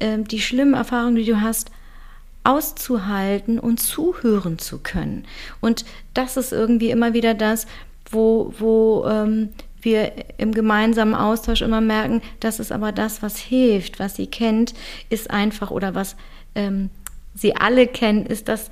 [0.00, 1.70] äh, die schlimmen Erfahrungen, die du hast,
[2.44, 5.26] auszuhalten und zuhören zu können.
[5.60, 5.84] Und
[6.14, 7.66] das ist irgendwie immer wieder das,
[8.10, 9.50] wo, wo ähm,
[9.82, 14.74] wir im gemeinsamen Austausch immer merken, das ist aber das, was hilft, was sie kennt,
[15.10, 16.16] ist einfach oder was
[16.54, 16.90] ähm,
[17.40, 18.70] sie alle kennen, ist das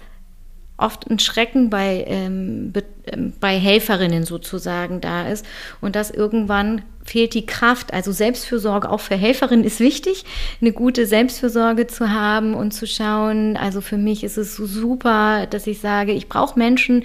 [0.79, 2.73] oft ein Schrecken bei, ähm,
[3.07, 5.47] ähm, bei Helferinnen sozusagen da ist
[5.81, 7.95] und dass irgendwann fehlt die Kraft.
[7.95, 10.25] Also Selbstfürsorge auch für Helferinnen ist wichtig,
[10.61, 13.57] eine gute Selbstfürsorge zu haben und zu schauen.
[13.57, 17.05] Also für mich ist es so super, dass ich sage, ich brauche Menschen,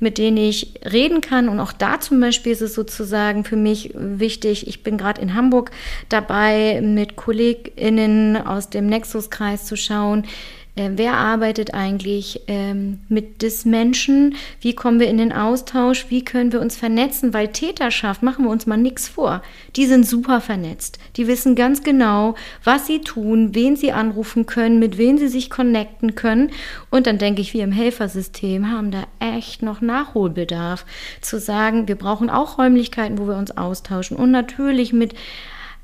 [0.00, 1.48] mit denen ich reden kann.
[1.48, 4.66] Und auch da zum Beispiel ist es sozusagen für mich wichtig.
[4.66, 5.70] Ich bin gerade in Hamburg
[6.08, 10.26] dabei, mit KollegInnen aus dem Nexus-Kreis zu schauen,
[10.74, 14.36] äh, wer arbeitet eigentlich ähm, mit des Menschen?
[14.60, 16.06] Wie kommen wir in den Austausch?
[16.08, 17.34] Wie können wir uns vernetzen?
[17.34, 19.42] Weil Täterschaft, machen wir uns mal nichts vor,
[19.76, 20.98] die sind super vernetzt.
[21.16, 25.50] Die wissen ganz genau, was sie tun, wen sie anrufen können, mit wem sie sich
[25.50, 26.50] connecten können.
[26.90, 30.86] Und dann denke ich, wir im Helfersystem haben da echt noch Nachholbedarf,
[31.20, 34.16] zu sagen, wir brauchen auch Räumlichkeiten, wo wir uns austauschen.
[34.16, 35.14] Und natürlich mit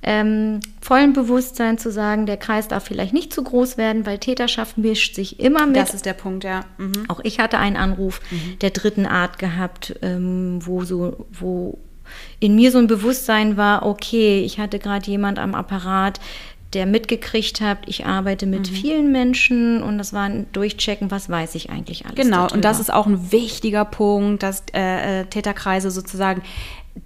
[0.03, 4.79] ähm, vollen Bewusstsein zu sagen, der Kreis darf vielleicht nicht zu groß werden, weil Täterschaft
[4.79, 5.77] mischt sich immer mit.
[5.77, 6.65] Das ist der Punkt, ja.
[6.79, 7.05] Mhm.
[7.09, 8.59] Auch ich hatte einen Anruf mhm.
[8.61, 11.79] der dritten Art gehabt, ähm, wo so, wo
[12.41, 16.21] in mir so ein Bewusstsein war, okay, ich hatte gerade jemand am Apparat,
[16.75, 18.75] der mitgekriegt hat, ich arbeite mit mhm.
[18.75, 22.17] vielen Menschen und das war ein Durchchecken, was weiß ich eigentlich alles.
[22.17, 22.55] Genau, darüber.
[22.57, 26.43] und das ist auch ein wichtiger Punkt, dass äh, äh Täterkreise sozusagen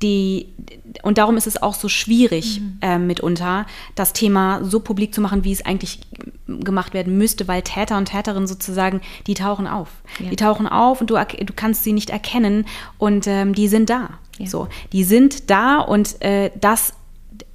[0.00, 0.48] die,
[1.02, 2.78] und darum ist es auch so schwierig mhm.
[2.80, 6.00] äh, mitunter, das Thema so publik zu machen, wie es eigentlich
[6.46, 9.88] gemacht werden müsste, weil Täter und Täterinnen sozusagen, die tauchen auf.
[10.18, 10.30] Ja.
[10.30, 12.66] Die tauchen auf und du, du kannst sie nicht erkennen
[12.98, 14.10] und ähm, die sind da.
[14.38, 14.46] Ja.
[14.46, 16.94] So, die sind da und äh, das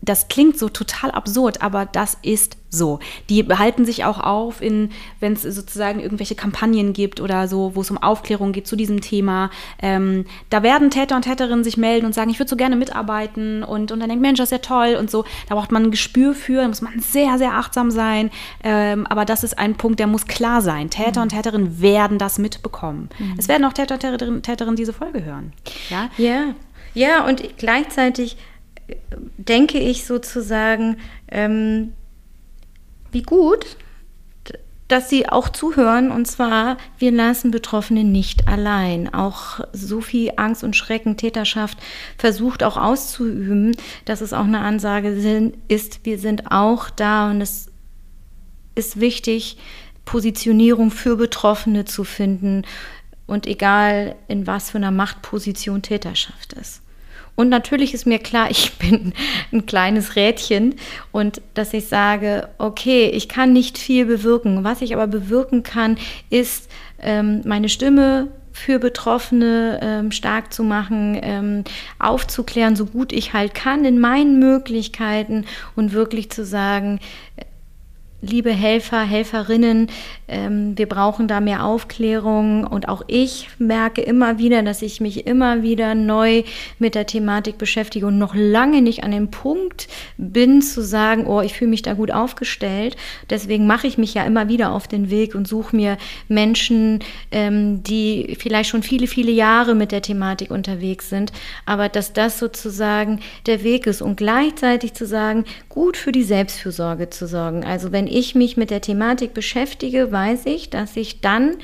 [0.08, 3.00] das klingt so total absurd, aber das ist so.
[3.30, 4.90] Die behalten sich auch auf, wenn
[5.22, 9.50] es sozusagen irgendwelche Kampagnen gibt oder so, wo es um Aufklärung geht zu diesem Thema.
[9.82, 13.64] Ähm, da werden Täter und Täterinnen sich melden und sagen, ich würde so gerne mitarbeiten
[13.64, 15.26] und, und dann denkt, Mensch, das ist ja toll und so.
[15.50, 18.32] Da braucht man ein Gespür für, da muss man sehr, sehr achtsam sein.
[18.64, 20.90] Ähm, aber das ist ein Punkt, der muss klar sein.
[20.90, 21.24] Täter mhm.
[21.24, 23.10] und Täterinnen werden das mitbekommen.
[23.20, 23.36] Mhm.
[23.38, 25.54] Es werden auch Täter und Täterinnen, Täterinnen diese Folge hören.
[25.90, 26.54] Ja, ja,
[26.94, 28.38] ja und gleichzeitig
[29.38, 30.98] denke ich sozusagen,
[31.30, 31.94] ähm,
[33.12, 33.78] wie gut,
[34.88, 36.12] dass sie auch zuhören.
[36.12, 39.14] Und zwar, wir lassen Betroffene nicht allein.
[39.14, 41.78] Auch so viel Angst und Schrecken, Täterschaft
[42.18, 43.76] versucht auch auszuüben,
[44.06, 45.10] dass es auch eine Ansage
[45.68, 47.70] ist, wir sind auch da und es
[48.76, 49.58] ist wichtig,
[50.06, 52.64] Positionierung für Betroffene zu finden.
[53.26, 56.82] Und egal, in was für einer Machtposition Täterschaft ist.
[57.38, 59.14] Und natürlich ist mir klar, ich bin
[59.54, 60.76] ein kleines Rädchen
[61.14, 64.66] und dass ich sage, okay, ich kann nicht viel bewirken.
[64.66, 65.98] Was ich aber bewirken kann,
[66.30, 66.70] ist
[67.00, 71.64] ähm, meine Stimme für Betroffene ähm, stark zu machen, ähm,
[72.00, 77.00] aufzuklären, so gut ich halt kann in meinen Möglichkeiten und wirklich zu sagen,
[78.22, 79.90] liebe Helfer, Helferinnen,
[80.28, 85.28] ähm, wir brauchen da mehr Aufklärung und auch ich merke immer wieder, dass ich mich
[85.28, 86.44] immer wieder neu
[86.80, 89.88] mit der Thematik beschäftige und noch lange nicht an dem Punkt
[90.18, 92.98] bin zu sagen, oh, ich fühle mich da gut aufgestellt.
[93.30, 95.98] Deswegen mache ich mich ja immer wieder auf den Weg und suche mir
[96.28, 97.00] Menschen,
[97.32, 101.32] ähm, die vielleicht schon viele, viele Jahre mit der Thematik unterwegs sind,
[101.68, 107.12] aber dass das sozusagen der Weg ist und gleichzeitig zu sagen, gut für die Selbstfürsorge
[107.12, 107.64] zu sorgen.
[107.64, 111.58] Also wenn ich mich mit der Thematik beschäftige, weiß ich, dass ich dann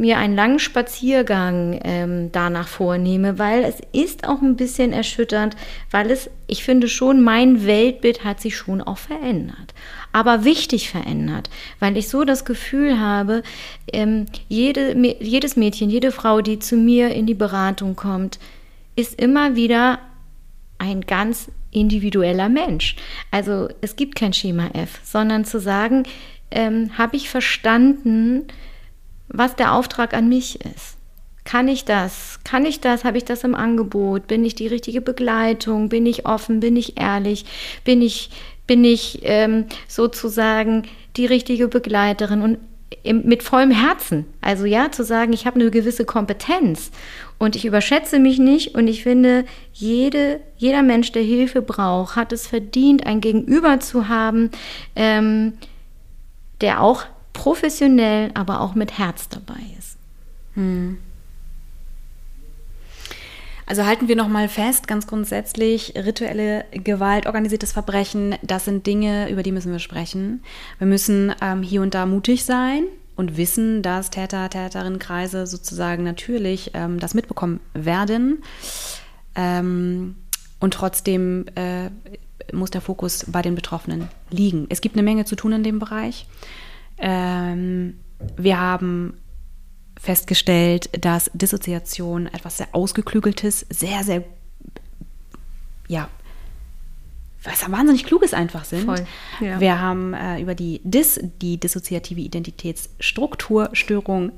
[0.00, 5.56] mir einen langen Spaziergang ähm, danach vornehme, weil es ist auch ein bisschen erschütternd,
[5.90, 9.74] weil es, ich finde schon, mein Weltbild hat sich schon auch verändert.
[10.12, 13.42] Aber wichtig verändert, weil ich so das Gefühl habe,
[13.92, 18.38] ähm, jede, jedes Mädchen, jede Frau, die zu mir in die Beratung kommt,
[18.96, 19.98] ist immer wieder
[20.78, 22.96] ein ganz individueller Mensch.
[23.30, 26.04] Also es gibt kein Schema F, sondern zu sagen,
[26.50, 28.46] ähm, habe ich verstanden,
[29.28, 30.96] was der Auftrag an mich ist.
[31.44, 32.40] Kann ich das?
[32.44, 33.04] Kann ich das?
[33.04, 34.26] Habe ich das im Angebot?
[34.26, 35.88] Bin ich die richtige Begleitung?
[35.88, 36.60] Bin ich offen?
[36.60, 37.44] Bin ich ehrlich?
[37.84, 38.30] Bin ich,
[38.66, 40.84] bin ich ähm, sozusagen
[41.16, 42.42] die richtige Begleiterin?
[42.42, 42.58] Und
[43.02, 44.26] im, mit vollem Herzen.
[44.40, 46.90] Also ja, zu sagen, ich habe eine gewisse Kompetenz
[47.40, 52.32] und ich überschätze mich nicht und ich finde, jede, jeder Mensch, der Hilfe braucht, hat
[52.32, 54.50] es verdient, ein Gegenüber zu haben,
[54.94, 55.54] ähm,
[56.60, 59.96] der auch professionell, aber auch mit Herz dabei ist.
[60.52, 60.98] Hm.
[63.64, 69.42] Also halten wir nochmal fest, ganz grundsätzlich, rituelle Gewalt, organisiertes Verbrechen, das sind Dinge, über
[69.42, 70.42] die müssen wir sprechen.
[70.78, 72.82] Wir müssen ähm, hier und da mutig sein,
[73.20, 78.42] und wissen, dass Täter, Täterinnenkreise sozusagen natürlich ähm, das mitbekommen werden.
[79.34, 80.16] Ähm,
[80.58, 81.90] und trotzdem äh,
[82.52, 84.66] muss der Fokus bei den Betroffenen liegen.
[84.70, 86.26] Es gibt eine Menge zu tun in dem Bereich.
[86.96, 88.00] Ähm,
[88.36, 89.14] wir haben
[90.00, 94.24] festgestellt, dass Dissoziation etwas sehr Ausgeklügeltes, sehr, sehr
[95.88, 96.08] ja,
[97.42, 98.84] was wahnsinnig Kluges einfach sind.
[98.84, 99.06] Voll,
[99.40, 99.60] ja.
[99.60, 104.32] Wir haben äh, über die DIS, die dissoziative Identitätsstrukturstörung,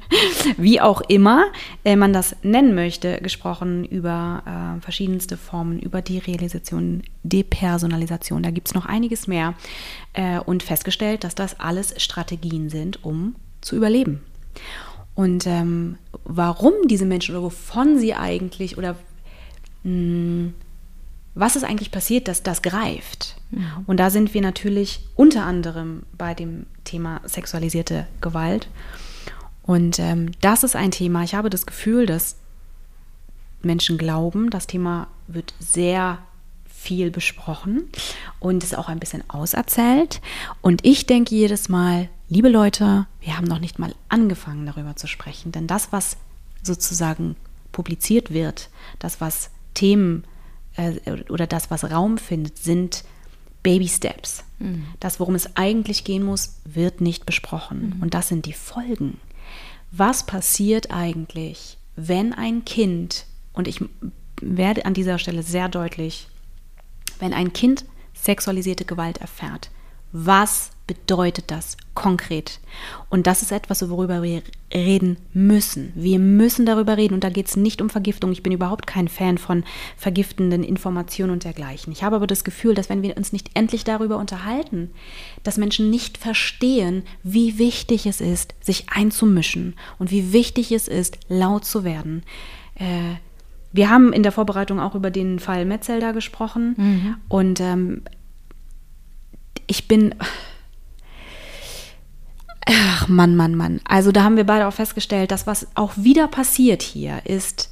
[0.56, 1.44] wie auch immer
[1.84, 8.42] äh, man das nennen möchte, gesprochen, über äh, verschiedenste Formen, über die Realisation, Depersonalisation.
[8.42, 9.52] Da gibt es noch einiges mehr
[10.14, 14.22] äh, und festgestellt, dass das alles Strategien sind, um zu überleben.
[15.14, 18.96] Und ähm, warum diese Menschen oder wovon sie eigentlich oder
[19.82, 20.54] mh, hm,
[21.38, 23.36] was ist eigentlich passiert, dass das greift?
[23.52, 23.82] Ja.
[23.86, 28.68] Und da sind wir natürlich unter anderem bei dem Thema sexualisierte Gewalt.
[29.62, 32.36] Und ähm, das ist ein Thema, ich habe das Gefühl, dass
[33.62, 36.18] Menschen glauben, das Thema wird sehr
[36.66, 37.84] viel besprochen
[38.40, 40.20] und ist auch ein bisschen auserzählt.
[40.60, 45.06] Und ich denke jedes Mal, liebe Leute, wir haben noch nicht mal angefangen darüber zu
[45.06, 45.52] sprechen.
[45.52, 46.16] Denn das, was
[46.62, 47.36] sozusagen
[47.72, 50.24] publiziert wird, das, was Themen
[51.28, 53.04] oder das, was Raum findet, sind
[53.62, 54.44] Baby Steps.
[54.58, 54.86] Mhm.
[55.00, 57.94] Das, worum es eigentlich gehen muss, wird nicht besprochen.
[57.96, 58.02] Mhm.
[58.02, 59.18] Und das sind die Folgen.
[59.90, 63.82] Was passiert eigentlich, wenn ein Kind, und ich
[64.40, 66.28] werde an dieser Stelle sehr deutlich,
[67.18, 69.70] wenn ein Kind sexualisierte Gewalt erfährt,
[70.12, 72.58] was bedeutet das konkret?
[73.08, 74.42] Und das ist etwas, worüber wir
[74.74, 75.92] reden müssen.
[75.94, 78.32] Wir müssen darüber reden und da geht es nicht um Vergiftung.
[78.32, 79.62] Ich bin überhaupt kein Fan von
[79.96, 81.92] vergiftenden Informationen und dergleichen.
[81.92, 84.90] Ich habe aber das Gefühl, dass wenn wir uns nicht endlich darüber unterhalten,
[85.44, 91.18] dass Menschen nicht verstehen, wie wichtig es ist, sich einzumischen und wie wichtig es ist,
[91.28, 92.24] laut zu werden.
[92.74, 93.16] Äh,
[93.72, 97.16] wir haben in der Vorbereitung auch über den Fall Metzelder gesprochen mhm.
[97.28, 98.02] und ähm,
[99.66, 100.14] ich bin.
[102.66, 103.80] Ach, Mann, Mann, Mann.
[103.84, 107.70] Also da haben wir beide auch festgestellt, dass was auch wieder passiert hier ist,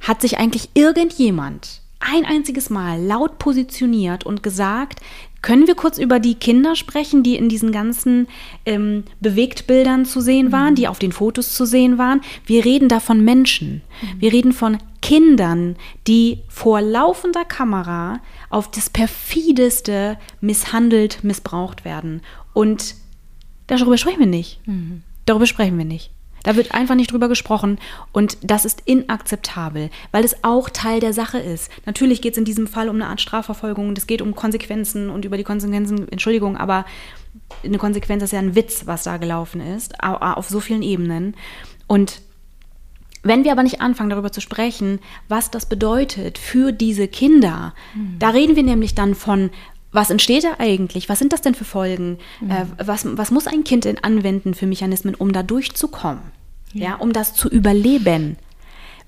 [0.00, 5.00] hat sich eigentlich irgendjemand ein einziges Mal laut positioniert und gesagt,
[5.42, 8.26] können wir kurz über die Kinder sprechen, die in diesen ganzen
[8.64, 10.74] ähm, Bewegtbildern zu sehen waren, mhm.
[10.74, 12.20] die auf den Fotos zu sehen waren?
[12.44, 13.82] Wir reden da von Menschen.
[14.02, 14.20] Mhm.
[14.20, 15.76] Wir reden von Kindern,
[16.06, 22.22] die vor laufender Kamera auf das perfideste misshandelt, missbraucht werden.
[22.52, 22.96] Und
[23.66, 24.60] darüber sprechen wir nicht.
[24.66, 25.02] Mhm.
[25.24, 26.10] Darüber sprechen wir nicht.
[26.46, 27.78] Da wird einfach nicht drüber gesprochen
[28.12, 31.72] und das ist inakzeptabel, weil es auch Teil der Sache ist.
[31.86, 35.10] Natürlich geht es in diesem Fall um eine Art Strafverfolgung und es geht um Konsequenzen
[35.10, 36.84] und über die Konsequenzen, Entschuldigung, aber
[37.64, 41.34] eine Konsequenz ist ja ein Witz, was da gelaufen ist, auf so vielen Ebenen.
[41.88, 42.22] Und
[43.24, 48.20] wenn wir aber nicht anfangen, darüber zu sprechen, was das bedeutet für diese Kinder, mhm.
[48.20, 49.50] da reden wir nämlich dann von
[49.96, 51.08] was entsteht da eigentlich?
[51.08, 52.18] Was sind das denn für Folgen?
[52.40, 52.50] Mhm.
[52.50, 56.22] Äh, was, was muss ein Kind denn anwenden für Mechanismen, um da durchzukommen?
[56.72, 56.84] Ja.
[56.84, 58.36] ja, um das zu überleben.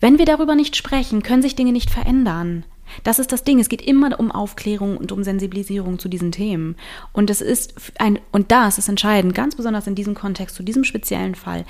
[0.01, 2.65] Wenn wir darüber nicht sprechen, können sich Dinge nicht verändern.
[3.05, 3.61] Das ist das Ding.
[3.61, 6.77] Es geht immer um Aufklärung und um Sensibilisierung zu diesen Themen.
[7.13, 10.85] Und es ist ein, und das ist entscheidend, ganz besonders in diesem Kontext, zu diesem
[10.85, 11.67] speziellen Fall,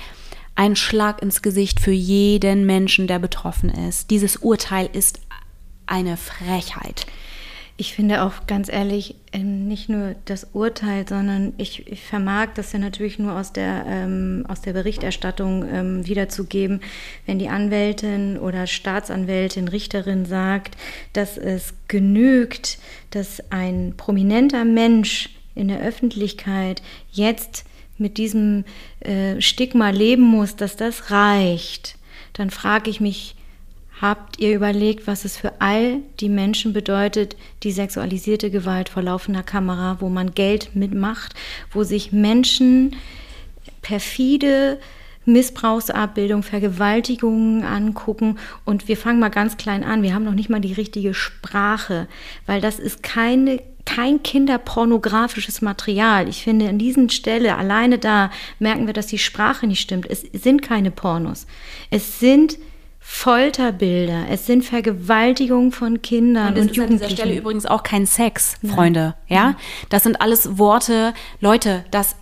[0.55, 4.11] ein Schlag ins Gesicht für jeden Menschen, der betroffen ist.
[4.11, 5.19] Dieses Urteil ist
[5.87, 7.05] eine Frechheit.
[7.81, 12.73] Ich finde auch ganz ehrlich, ähm, nicht nur das Urteil, sondern ich, ich vermag das
[12.73, 16.81] ja natürlich nur aus der, ähm, aus der Berichterstattung ähm, wiederzugeben,
[17.25, 20.75] wenn die Anwältin oder Staatsanwältin, Richterin sagt,
[21.13, 22.79] dass es genügt,
[23.11, 26.81] dass ein prominenter Mensch in der Öffentlichkeit
[27.13, 27.63] jetzt
[27.97, 28.65] mit diesem
[28.99, 31.97] äh, Stigma leben muss, dass das reicht,
[32.33, 33.37] dann frage ich mich,
[34.01, 39.43] Habt ihr überlegt, was es für all die Menschen bedeutet, die sexualisierte Gewalt vor laufender
[39.43, 41.33] Kamera, wo man Geld mitmacht,
[41.71, 42.95] wo sich Menschen
[43.81, 44.79] perfide
[45.25, 50.01] Missbrauchsabbildung, Vergewaltigungen angucken und wir fangen mal ganz klein an.
[50.01, 52.07] Wir haben noch nicht mal die richtige Sprache,
[52.45, 56.29] weil das ist keine kein kinderpornografisches Material.
[56.29, 58.29] Ich finde, an diesen Stelle alleine da
[58.59, 60.07] merken wir, dass die Sprache nicht stimmt.
[60.07, 61.47] Es sind keine Pornos.
[61.89, 62.59] Es sind
[63.11, 66.81] Folterbilder, es sind Vergewaltigungen von Kindern und, und Jugendlichen.
[66.81, 69.37] an dieser Stelle übrigens auch kein Sex, Freunde, Nein.
[69.37, 69.55] ja?
[69.89, 72.15] Das sind alles Worte, Leute, das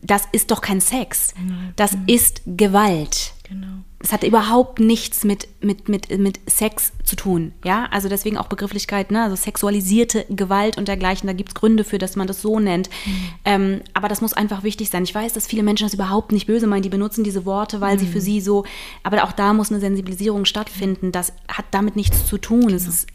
[0.00, 1.34] das ist doch kein Sex.
[1.76, 3.34] Das ist Gewalt.
[3.46, 3.66] Genau.
[4.02, 7.52] Es hat überhaupt nichts mit, mit, mit, mit Sex zu tun.
[7.64, 9.22] Ja, also deswegen auch Begrifflichkeit, ne?
[9.22, 11.26] also sexualisierte Gewalt und dergleichen.
[11.26, 12.88] Da gibt es Gründe für, dass man das so nennt.
[13.04, 13.12] Mhm.
[13.44, 15.04] Ähm, aber das muss einfach wichtig sein.
[15.04, 16.82] Ich weiß, dass viele Menschen das überhaupt nicht böse meinen.
[16.82, 18.00] Die benutzen diese Worte, weil mhm.
[18.00, 18.64] sie für sie so.
[19.02, 21.12] Aber auch da muss eine Sensibilisierung stattfinden.
[21.12, 22.68] Das hat damit nichts zu tun.
[22.68, 22.76] Genau.
[22.76, 23.06] Es ist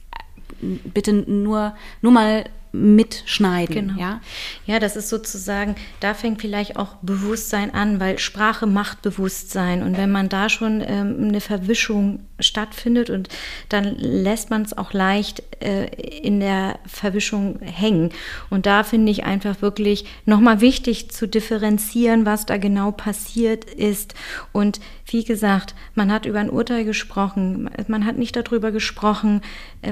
[0.61, 1.73] äh, bitte nur,
[2.03, 2.45] nur mal
[2.81, 3.87] mitschneiden.
[3.89, 3.99] Genau.
[3.99, 4.21] Ja?
[4.65, 9.83] ja, das ist sozusagen, da fängt vielleicht auch Bewusstsein an, weil Sprache macht Bewusstsein.
[9.83, 13.29] Und wenn man da schon ähm, eine Verwischung stattfindet und
[13.69, 18.09] dann lässt man es auch leicht äh, in der Verwischung hängen.
[18.49, 24.15] Und da finde ich einfach wirklich nochmal wichtig zu differenzieren, was da genau passiert ist.
[24.51, 29.41] Und wie gesagt, man hat über ein Urteil gesprochen, man hat nicht darüber gesprochen,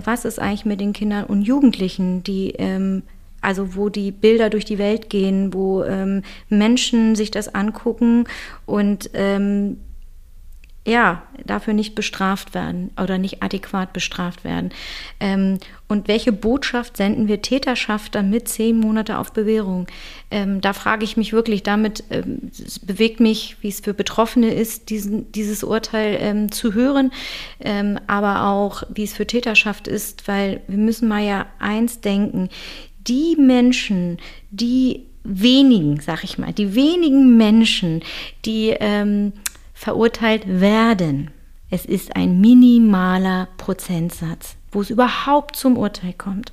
[0.05, 3.03] was ist eigentlich mit den Kindern und Jugendlichen, die ähm,
[3.43, 8.25] also wo die Bilder durch die Welt gehen, wo ähm, Menschen sich das angucken
[8.65, 9.77] und ähm,
[10.86, 14.71] ja, dafür nicht bestraft werden oder nicht adäquat bestraft werden.
[15.21, 19.88] Ähm, und welche Botschaft senden wir Täterschaft damit zehn Monate auf Bewährung?
[20.29, 24.89] Ähm, da frage ich mich wirklich, damit ähm, bewegt mich, wie es für Betroffene ist,
[24.89, 27.11] diesen, dieses Urteil ähm, zu hören,
[27.61, 32.49] ähm, aber auch, wie es für Täterschaft ist, weil wir müssen mal ja eins denken,
[33.07, 34.17] die Menschen,
[34.51, 38.01] die wenigen, sag ich mal, die wenigen Menschen,
[38.45, 39.31] die ähm,
[39.74, 41.32] verurteilt werden.
[41.69, 46.51] Es ist ein minimaler Prozentsatz, wo es überhaupt zum Urteil kommt.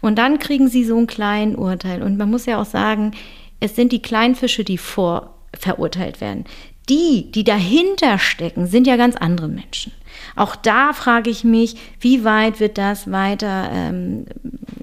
[0.00, 2.02] Und dann kriegen sie so ein kleines Urteil.
[2.02, 3.12] Und man muss ja auch sagen,
[3.60, 6.44] es sind die kleinen Fische, die vor verurteilt werden.
[6.88, 9.92] Die, die dahinter stecken, sind ja ganz andere Menschen.
[10.36, 14.26] Auch da frage ich mich, wie weit wird das weiter, ähm,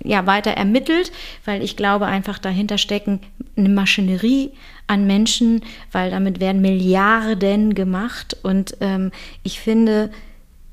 [0.04, 1.12] ja, weiter ermittelt,
[1.46, 3.20] weil ich glaube einfach dahinter stecken
[3.56, 4.52] eine Maschinerie
[4.92, 5.62] an Menschen,
[5.94, 9.12] weil damit werden Milliarden gemacht und ähm,
[9.42, 10.12] ich finde,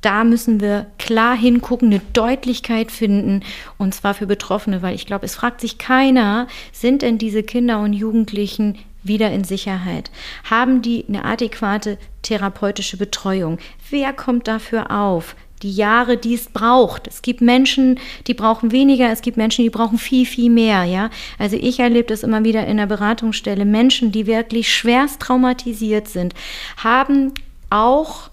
[0.01, 3.43] da müssen wir klar hingucken, eine Deutlichkeit finden,
[3.79, 7.81] und zwar für Betroffene, weil ich glaube, es fragt sich keiner, sind denn diese Kinder
[7.81, 10.11] und Jugendlichen wieder in Sicherheit?
[10.45, 13.59] Haben die eine adäquate therapeutische Betreuung?
[13.91, 15.37] Wer kommt dafür auf?
[15.63, 17.07] Die Jahre, die es braucht.
[17.07, 21.11] Es gibt Menschen, die brauchen weniger, es gibt Menschen, die brauchen viel, viel mehr, ja.
[21.39, 23.65] Also ich erlebe das immer wieder in der Beratungsstelle.
[23.65, 26.35] Menschen, die wirklich schwerst traumatisiert sind,
[26.77, 27.33] haben
[27.71, 28.31] auch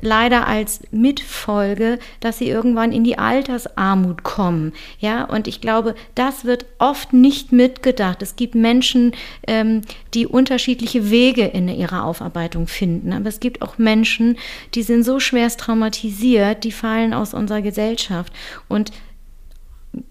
[0.00, 4.72] leider als Mitfolge, dass sie irgendwann in die Altersarmut kommen.
[4.98, 8.22] Ja, und ich glaube, das wird oft nicht mitgedacht.
[8.22, 9.12] Es gibt Menschen,
[9.46, 9.82] ähm,
[10.14, 13.12] die unterschiedliche Wege in ihrer Aufarbeitung finden.
[13.12, 14.38] Aber es gibt auch Menschen,
[14.74, 18.32] die sind so schwerst traumatisiert, die fallen aus unserer Gesellschaft.
[18.68, 18.92] Und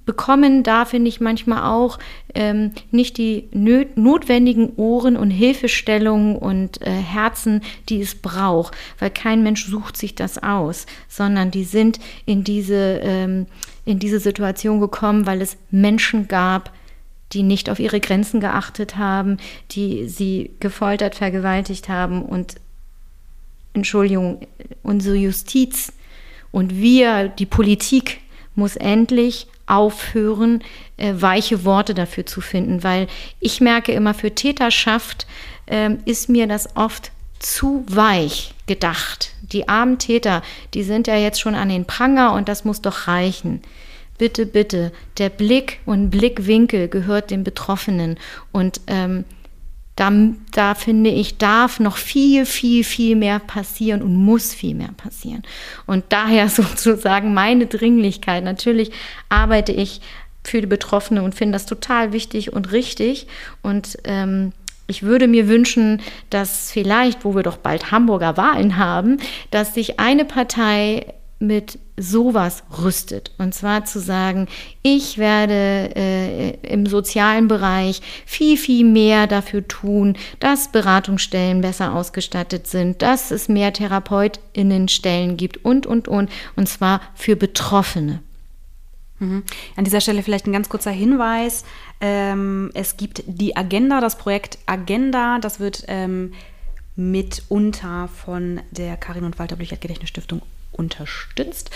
[0.06, 2.00] bekommen da, finde ich, manchmal auch
[2.34, 9.44] ähm, nicht die notwendigen Ohren und Hilfestellungen und äh, Herzen, die es braucht, weil kein
[9.44, 13.48] Mensch sucht sich das aus, sondern die sind in diese, ähm,
[13.86, 16.72] in diese Situation gekommen, weil es Menschen gab,
[17.34, 19.38] die nicht auf ihre Grenzen geachtet haben,
[19.72, 22.56] die sie gefoltert, vergewaltigt haben und
[23.74, 24.48] Entschuldigung,
[24.84, 25.92] unsere Justiz
[26.52, 28.22] und wir, die Politik,
[28.56, 30.64] muss endlich aufhören,
[30.98, 33.08] äh, weiche Worte dafür zu finden, weil
[33.40, 35.28] ich merke immer, für Täterschaft
[35.66, 39.32] äh, ist mir das oft zu weich gedacht.
[39.42, 40.42] Die armen Täter,
[40.74, 43.62] die sind ja jetzt schon an den Pranger und das muss doch reichen.
[44.18, 48.18] Bitte, bitte, der Blick und Blickwinkel gehört dem Betroffenen
[48.54, 49.26] und ähm,
[49.96, 50.12] da,
[50.52, 55.44] da finde ich, darf noch viel, viel, viel mehr passieren und muss viel mehr passieren.
[55.86, 58.44] Und daher sozusagen meine Dringlichkeit.
[58.44, 58.92] Natürlich
[59.30, 60.02] arbeite ich
[60.44, 63.28] für die Betroffene und finde das total wichtig und richtig.
[63.62, 64.52] Und ähm,
[64.88, 69.18] ich würde mir wünschen, dass vielleicht, wo wir doch bald Hamburger Wahlen haben,
[69.50, 73.32] dass sich eine Partei mit sowas rüstet.
[73.38, 74.48] Und zwar zu sagen,
[74.82, 82.68] ich werde äh, im sozialen Bereich viel, viel mehr dafür tun, dass Beratungsstellen besser ausgestattet
[82.68, 86.30] sind, dass es mehr Therapeutinnenstellen gibt und, und, und.
[86.56, 88.22] Und zwar für Betroffene.
[89.20, 89.44] Mhm.
[89.76, 91.64] An dieser Stelle vielleicht ein ganz kurzer Hinweis.
[92.02, 96.34] Ähm, es gibt die Agenda, das Projekt Agenda, das wird ähm,
[96.98, 100.42] mitunter von der Karin und Walter Blüchert Gedächtnisstiftung
[100.76, 101.72] unterstützt.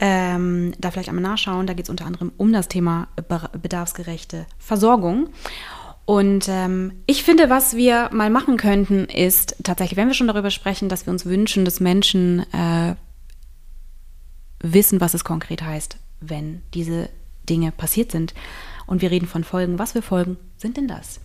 [0.00, 1.66] Ähm, da vielleicht einmal nachschauen.
[1.66, 3.08] Da geht es unter anderem um das Thema
[3.62, 5.28] bedarfsgerechte Versorgung.
[6.04, 10.50] Und ähm, ich finde, was wir mal machen könnten, ist tatsächlich, wenn wir schon darüber
[10.50, 12.96] sprechen, dass wir uns wünschen, dass Menschen äh,
[14.60, 17.10] wissen, was es konkret heißt, wenn diese
[17.48, 18.34] Dinge passiert sind.
[18.86, 19.78] Und wir reden von Folgen.
[19.78, 21.20] Was für Folgen sind denn das?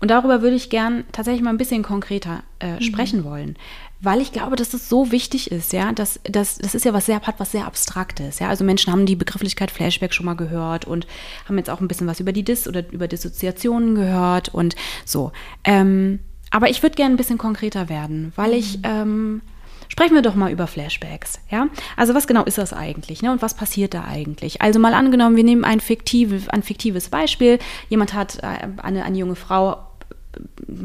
[0.00, 2.80] Und darüber würde ich gern tatsächlich mal ein bisschen konkreter äh, mhm.
[2.80, 3.56] sprechen wollen
[4.00, 7.06] weil ich glaube, dass das so wichtig ist, ja, dass das, das ist ja was
[7.06, 8.48] sehr hat was sehr abstraktes, ja.
[8.48, 11.06] Also Menschen haben die Begrifflichkeit Flashback schon mal gehört und
[11.46, 14.74] haben jetzt auch ein bisschen was über die Dis oder über Dissoziationen gehört und
[15.04, 15.32] so.
[15.64, 16.20] Ähm,
[16.50, 18.84] aber ich würde gerne ein bisschen konkreter werden, weil ich mhm.
[18.84, 19.42] ähm,
[19.90, 21.66] Sprechen wir doch mal über Flashbacks, ja?
[21.96, 23.32] Also was genau ist das eigentlich, ne?
[23.32, 24.62] Und was passiert da eigentlich?
[24.62, 27.58] Also mal angenommen, wir nehmen ein, fiktive, ein fiktives Beispiel.
[27.88, 29.89] Jemand hat äh, eine, eine junge Frau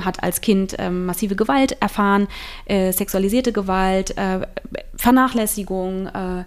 [0.03, 2.27] hat als Kind äh, massive Gewalt erfahren,
[2.65, 4.47] äh, sexualisierte Gewalt, äh,
[4.95, 6.43] Vernachlässigung, äh,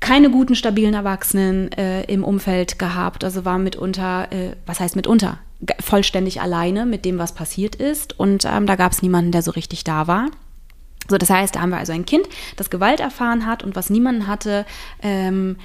[0.00, 5.38] keine guten, stabilen Erwachsenen äh, im Umfeld gehabt, also war mitunter, äh, was heißt mitunter,
[5.80, 8.18] vollständig alleine mit dem, was passiert ist.
[8.18, 10.26] Und ähm, da gab es niemanden, der so richtig da war.
[11.08, 12.26] So, das heißt, da haben wir also ein Kind,
[12.56, 14.66] das Gewalt erfahren hat und was niemanden hatte,
[15.02, 15.56] ähm,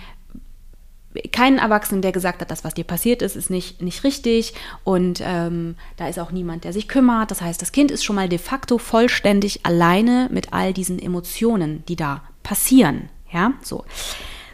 [1.32, 4.54] keinen Erwachsenen, der gesagt hat, das, was dir passiert ist, ist nicht, nicht richtig
[4.84, 7.32] und ähm, da ist auch niemand, der sich kümmert.
[7.32, 11.84] Das heißt, das Kind ist schon mal de facto vollständig alleine mit all diesen Emotionen,
[11.88, 13.10] die da passieren.
[13.32, 13.84] Ja, so.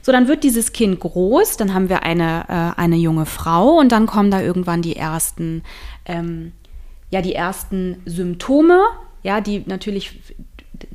[0.02, 3.94] So, dann wird dieses Kind groß, dann haben wir eine, äh, eine junge Frau und
[3.94, 5.64] dann kommen da irgendwann die ersten,
[6.06, 6.52] ähm,
[7.10, 8.82] ja, die ersten Symptome,
[9.22, 10.20] ja, die natürlich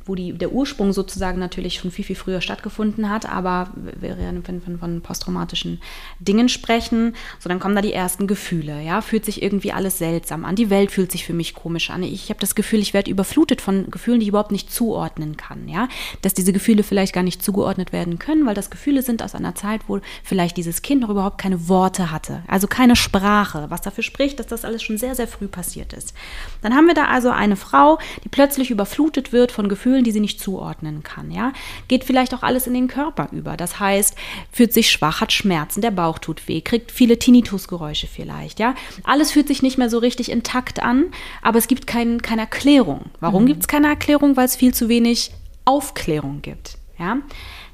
[0.05, 4.43] wo die, der Ursprung sozusagen natürlich schon viel, viel früher stattgefunden hat, aber wir reden
[4.43, 5.81] von, von, von posttraumatischen
[6.19, 10.45] Dingen sprechen, so dann kommen da die ersten Gefühle, ja, fühlt sich irgendwie alles seltsam
[10.45, 13.11] an, die Welt fühlt sich für mich komisch an, ich habe das Gefühl, ich werde
[13.11, 15.87] überflutet von Gefühlen, die ich überhaupt nicht zuordnen kann, ja,
[16.21, 19.55] dass diese Gefühle vielleicht gar nicht zugeordnet werden können, weil das Gefühle sind aus einer
[19.55, 24.03] Zeit, wo vielleicht dieses Kind noch überhaupt keine Worte hatte, also keine Sprache, was dafür
[24.03, 26.13] spricht, dass das alles schon sehr, sehr früh passiert ist.
[26.61, 30.19] Dann haben wir da also eine Frau, die plötzlich überflutet wird von Gefühlen, die sie
[30.19, 31.31] nicht zuordnen kann.
[31.31, 31.53] Ja?
[31.87, 33.55] Geht vielleicht auch alles in den Körper über.
[33.55, 34.15] Das heißt,
[34.51, 38.59] fühlt sich schwach, hat Schmerzen, der Bauch tut weh, kriegt viele Tinnitusgeräusche vielleicht.
[38.59, 38.75] Ja?
[39.03, 41.05] Alles fühlt sich nicht mehr so richtig intakt an,
[41.41, 43.05] aber es gibt kein, keine Erklärung.
[43.19, 43.47] Warum mhm.
[43.47, 44.35] gibt es keine Erklärung?
[44.35, 45.31] Weil es viel zu wenig
[45.65, 46.77] Aufklärung gibt.
[46.97, 47.19] Ja?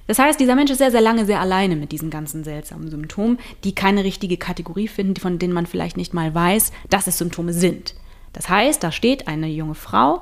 [0.08, 3.40] Das heißt, dieser Mensch ist sehr, sehr lange sehr alleine mit diesen ganzen seltsamen Symptomen,
[3.64, 7.54] die keine richtige Kategorie finden, von denen man vielleicht nicht mal weiß, dass es Symptome
[7.54, 7.96] sind.
[8.34, 10.22] Das heißt, da steht eine junge Frau,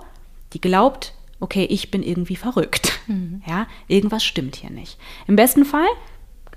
[0.53, 1.13] die glaubt,
[1.43, 2.99] okay, ich bin irgendwie verrückt.
[3.07, 3.41] Mhm.
[3.45, 4.97] Ja, irgendwas stimmt hier nicht.
[5.27, 5.87] Im besten Fall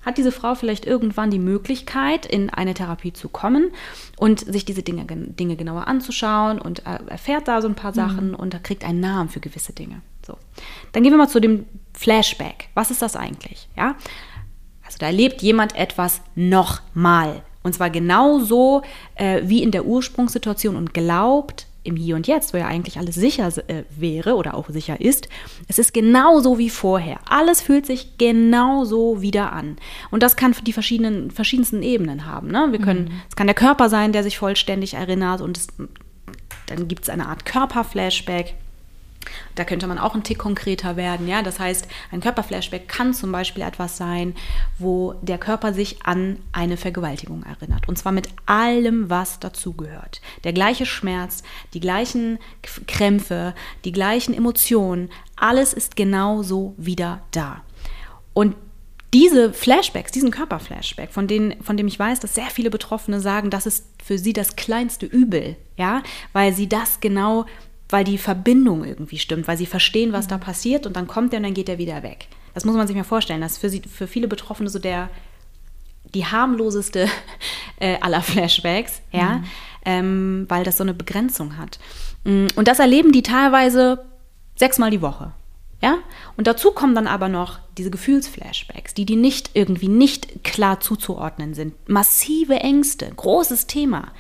[0.05, 3.73] hat diese Frau vielleicht irgendwann die Möglichkeit, in eine Therapie zu kommen
[4.17, 7.93] und sich diese Dinge, Dinge genauer anzuschauen und erfährt da so ein paar.
[7.93, 8.35] Sachen mhm.
[8.35, 10.03] und kriegt einen Namen für gewisse Dinge.
[10.25, 10.37] So.
[10.93, 11.65] Dann gehen wir mal zu dem
[11.95, 12.69] Flashback.
[12.75, 13.69] Was ist das eigentlich?
[13.77, 13.97] Ja?
[14.85, 17.43] Also da erlebt jemand etwas nochmal.
[17.63, 18.83] Und zwar genauso
[19.17, 23.15] äh, wie in der Ursprungssituation und glaubt, im Hier und Jetzt, wo ja eigentlich alles
[23.15, 25.29] sicher äh, wäre oder auch sicher ist,
[25.69, 27.19] es ist genauso wie vorher.
[27.29, 29.77] Alles fühlt sich genauso wieder an.
[30.11, 32.49] Und das kann die verschiedenen, verschiedensten Ebenen haben.
[32.49, 32.69] Ne?
[32.71, 33.21] Wir können, mhm.
[33.29, 35.69] es kann der Körper sein, der sich vollständig erinnert und es,
[36.67, 38.55] dann gibt es eine Art Körperflashback.
[39.55, 41.29] Da könnte man auch ein Tick konkreter werden.
[41.29, 41.43] Ja?
[41.43, 44.35] Das heißt, ein Körperflashback kann zum Beispiel etwas sein,
[44.79, 47.89] wo der Körper sich an eine Vergewaltigung erinnert.
[47.89, 50.21] Und zwar mit allem, was dazugehört.
[50.45, 51.43] Der gleiche Schmerz,
[51.75, 52.39] die gleichen
[52.87, 53.55] Krämpfe,
[53.85, 57.63] die gleichen Emotionen, alles ist genauso wieder da.
[58.33, 58.55] Und
[59.15, 63.51] diese Flashbacks, diesen Körperflashback, von, denen, von dem ich weiß, dass sehr viele Betroffene sagen,
[63.51, 66.03] das ist für sie das kleinste Übel, ja,
[66.33, 67.47] weil sie das genau,
[67.89, 71.39] weil die Verbindung irgendwie stimmt, weil sie verstehen, was da passiert und dann kommt er
[71.39, 72.29] und dann geht er wieder weg.
[72.55, 73.41] Das muss man sich mal vorstellen.
[73.41, 75.11] Das ist für, sie, für viele Betroffene so der,
[76.15, 77.09] die harmloseste
[77.81, 79.45] äh, aller Flashbacks, ja, mhm.
[79.85, 81.79] ähm, weil das so eine Begrenzung hat.
[82.25, 84.05] Mm, und das erleben die teilweise
[84.57, 85.33] sechsmal die Woche.
[85.83, 85.99] Ja?
[86.37, 91.55] Und dazu kommen dann aber noch diese Gefühlsflashbacks, die die nicht irgendwie nicht klar zuzuordnen
[91.55, 91.75] sind.
[91.89, 94.13] Massive Ängste, großes Thema.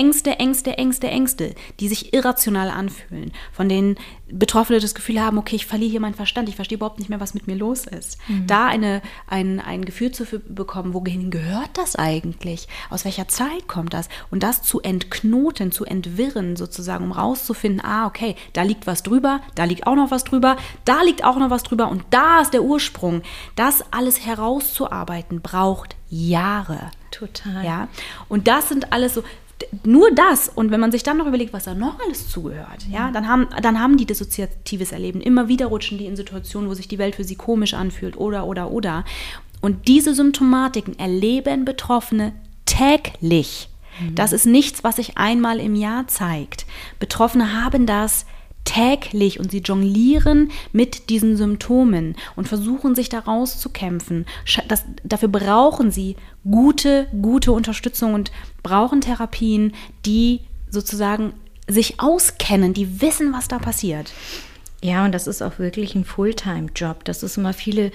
[0.00, 3.96] Ängste, Ängste, Ängste, Ängste, die sich irrational anfühlen, von denen
[4.32, 7.20] Betroffene das Gefühl haben, okay, ich verliere hier meinen Verstand, ich verstehe überhaupt nicht mehr,
[7.20, 8.16] was mit mir los ist.
[8.26, 8.46] Mhm.
[8.46, 12.66] Da eine, ein, ein Gefühl zu bekommen, wohin gehört das eigentlich?
[12.88, 14.08] Aus welcher Zeit kommt das?
[14.30, 19.42] Und das zu entknoten, zu entwirren sozusagen, um rauszufinden, ah, okay, da liegt was drüber,
[19.54, 22.54] da liegt auch noch was drüber, da liegt auch noch was drüber und da ist
[22.54, 23.20] der Ursprung.
[23.54, 26.90] Das alles herauszuarbeiten braucht Jahre.
[27.10, 27.66] Total.
[27.66, 27.88] Ja.
[28.30, 29.22] Und das sind alles so
[29.84, 33.10] nur das und wenn man sich dann noch überlegt, was da noch alles zugehört, ja,
[33.10, 35.20] dann haben, dann haben die dissoziatives Erleben.
[35.20, 38.46] Immer wieder rutschen die in Situationen, wo sich die Welt für sie komisch anfühlt oder,
[38.46, 39.04] oder, oder.
[39.60, 42.32] Und diese Symptomatiken erleben Betroffene
[42.64, 43.68] täglich.
[44.00, 44.14] Mhm.
[44.14, 46.66] Das ist nichts, was sich einmal im Jahr zeigt.
[46.98, 48.39] Betroffene haben das täglich
[49.40, 54.26] und sie jonglieren mit diesen Symptomen und versuchen sich da rauszukämpfen.
[54.68, 56.14] Das, dafür brauchen sie
[56.48, 58.30] gute, gute Unterstützung und
[58.62, 59.74] brauchen Therapien,
[60.06, 60.40] die
[60.70, 61.32] sozusagen
[61.68, 64.12] sich auskennen, die wissen, was da passiert.
[64.82, 67.04] Ja, und das ist auch wirklich ein Fulltime-Job.
[67.04, 67.90] Das ist immer viele,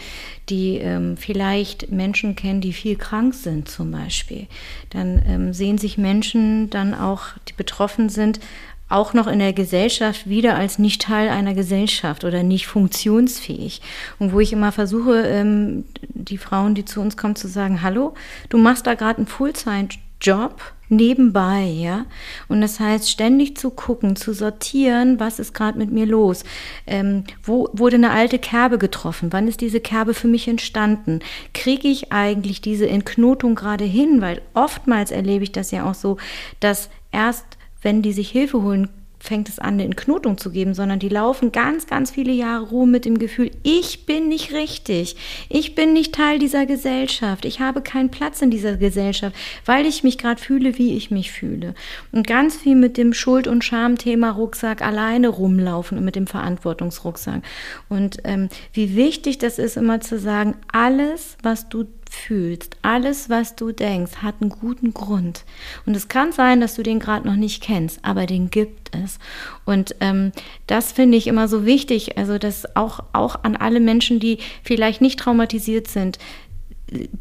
[0.49, 4.45] die ähm, vielleicht Menschen kennen, die viel krank sind zum Beispiel.
[4.91, 8.39] Dann ähm, sehen sich Menschen dann auch, die betroffen sind,
[8.87, 13.81] auch noch in der Gesellschaft wieder als nicht Teil einer Gesellschaft oder nicht funktionsfähig.
[14.19, 18.13] Und wo ich immer versuche, ähm, die Frauen, die zu uns kommen, zu sagen, hallo,
[18.49, 22.05] du machst da gerade einen Fulltime-Job nebenbei, ja.
[22.47, 26.43] Und das heißt, ständig zu gucken, zu sortieren, was ist gerade mit mir los?
[26.85, 29.33] Ähm, wo wurde eine alte Kerbe getroffen?
[29.33, 31.21] Wann ist diese Kerbe für mich entstanden?
[31.55, 34.21] Kriege ich eigentlich diese Entknotung gerade hin?
[34.21, 36.17] Weil oftmals erlebe ich das ja auch so,
[36.59, 37.45] dass erst
[37.85, 41.51] wenn die sich Hilfe holen, fängt es an, eine Knotung zu geben, sondern die laufen
[41.51, 45.15] ganz, ganz viele Jahre rum mit dem Gefühl, ich bin nicht richtig,
[45.49, 50.03] ich bin nicht Teil dieser Gesellschaft, ich habe keinen Platz in dieser Gesellschaft, weil ich
[50.03, 51.73] mich gerade fühle, wie ich mich fühle.
[52.11, 57.41] Und ganz viel mit dem Schuld- und Schamthema Rucksack alleine rumlaufen und mit dem Verantwortungsrucksack.
[57.89, 63.55] Und ähm, wie wichtig das ist, immer zu sagen, alles, was du fühlst, alles, was
[63.55, 65.43] du denkst, hat einen guten Grund.
[65.85, 69.19] Und es kann sein, dass du den gerade noch nicht kennst, aber den gibt es.
[69.65, 70.31] Und ähm,
[70.67, 75.01] das finde ich immer so wichtig, also das auch, auch an alle Menschen, die vielleicht
[75.01, 76.19] nicht traumatisiert sind,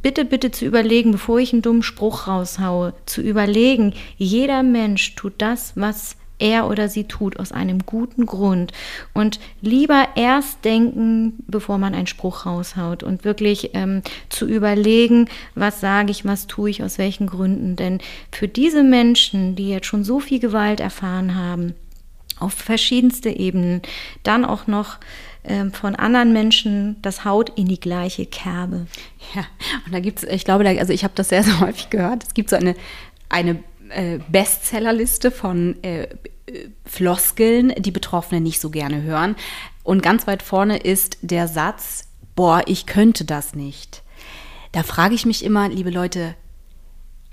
[0.03, 5.35] bitte, bitte zu überlegen, bevor ich einen dummen Spruch raushaue, zu überlegen, jeder Mensch tut
[5.39, 8.73] das, was er oder sie tut, aus einem guten Grund.
[9.13, 15.81] Und lieber erst denken, bevor man einen Spruch raushaut und wirklich ähm, zu überlegen, was
[15.81, 17.77] sage ich, was tue ich, aus welchen Gründen.
[17.77, 21.75] Denn für diese Menschen, die jetzt schon so viel Gewalt erfahren haben,
[22.41, 23.83] auf verschiedenste Ebenen,
[24.23, 24.99] dann auch noch
[25.45, 28.87] ähm, von anderen Menschen das Haut in die gleiche Kerbe.
[29.35, 29.45] Ja,
[29.87, 32.25] und da gibt es, ich glaube, da, also ich habe das sehr, sehr häufig gehört,
[32.25, 32.75] es gibt so eine,
[33.29, 33.59] eine
[33.95, 36.09] äh, Bestsellerliste von äh,
[36.85, 39.37] Floskeln, die Betroffene nicht so gerne hören.
[39.83, 44.03] Und ganz weit vorne ist der Satz, boah, ich könnte das nicht.
[44.73, 46.35] Da frage ich mich immer, liebe Leute,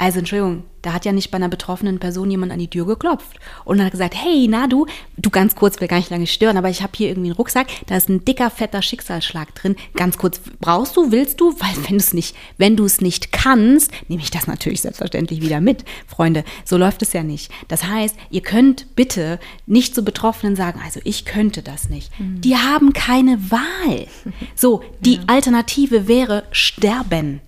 [0.01, 3.37] also Entschuldigung, da hat ja nicht bei einer betroffenen Person jemand an die Tür geklopft
[3.65, 6.71] und hat gesagt, hey, na du, du ganz kurz, will gar nicht lange stören, aber
[6.71, 9.75] ich habe hier irgendwie einen Rucksack, da ist ein dicker, fetter Schicksalsschlag drin.
[9.95, 11.51] Ganz kurz, brauchst du, willst du?
[11.59, 15.43] Weil wenn du es nicht, wenn du es nicht kannst, nehme ich das natürlich selbstverständlich
[15.43, 16.45] wieder mit, Freunde.
[16.65, 17.51] So läuft es ja nicht.
[17.67, 22.09] Das heißt, ihr könnt bitte nicht zu Betroffenen sagen, also ich könnte das nicht.
[22.19, 22.41] Mhm.
[22.41, 24.07] Die haben keine Wahl.
[24.55, 25.21] So, die ja.
[25.27, 27.41] Alternative wäre sterben.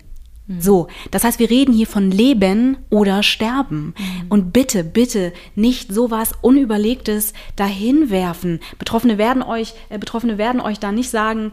[0.46, 3.94] So, das heißt, wir reden hier von Leben oder Sterben.
[3.96, 4.26] Mhm.
[4.28, 8.60] Und bitte, bitte nicht sowas Unüberlegtes dahinwerfen.
[8.78, 11.50] Betroffene werden euch, äh, Betroffene werden euch da nicht sagen,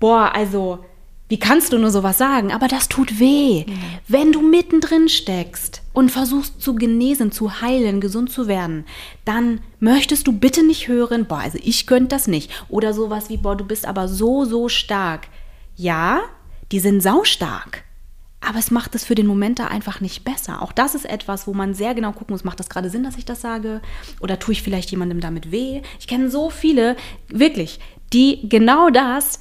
[0.00, 0.84] boah, also,
[1.28, 2.52] wie kannst du nur sowas sagen?
[2.52, 3.64] Aber das tut weh.
[3.64, 3.78] Mhm.
[4.08, 8.86] Wenn du mittendrin steckst und versuchst zu genesen, zu heilen, gesund zu werden,
[9.24, 12.50] dann möchtest du bitte nicht hören, boah, also ich könnte das nicht.
[12.68, 15.28] Oder sowas wie, boah, du bist aber so, so stark.
[15.76, 16.22] Ja,
[16.72, 17.85] die sind saustark.
[18.48, 20.62] Aber es macht es für den Moment da einfach nicht besser.
[20.62, 23.18] Auch das ist etwas, wo man sehr genau gucken muss, macht das gerade Sinn, dass
[23.18, 23.80] ich das sage?
[24.20, 25.82] Oder tue ich vielleicht jemandem damit weh?
[25.98, 26.96] Ich kenne so viele,
[27.28, 27.80] wirklich,
[28.12, 29.40] die genau das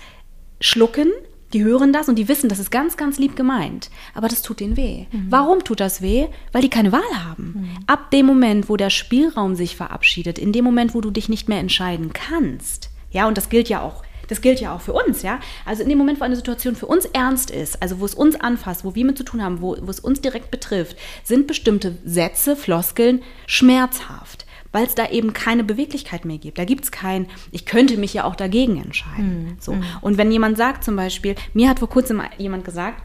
[0.60, 1.12] schlucken,
[1.54, 3.90] Die hören das und die wissen, das ist ganz, ganz lieb gemeint.
[4.14, 5.06] Aber das tut denen weh.
[5.12, 5.28] Mhm.
[5.30, 6.28] Warum tut das weh?
[6.52, 7.54] Weil die keine Wahl haben.
[7.56, 7.84] Mhm.
[7.88, 11.48] Ab dem Moment, wo der Spielraum sich verabschiedet, in dem Moment, wo du dich nicht
[11.48, 15.22] mehr entscheiden kannst, ja, und das gilt ja auch das gilt ja auch für uns,
[15.22, 15.40] ja.
[15.66, 18.36] Also in dem Moment, wo eine Situation für uns ernst ist, also wo es uns
[18.36, 21.98] anfasst, wo wir mit zu tun haben, wo, wo es uns direkt betrifft, sind bestimmte
[22.06, 26.58] Sätze, Floskeln schmerzhaft weil es da eben keine Beweglichkeit mehr gibt.
[26.58, 29.46] Da gibt es kein, ich könnte mich ja auch dagegen entscheiden.
[29.46, 29.58] Mhm.
[29.58, 29.72] So.
[29.72, 29.84] Hm.
[30.02, 33.02] Und wenn jemand sagt zum Beispiel, mir hat vor kurzem jemand gesagt,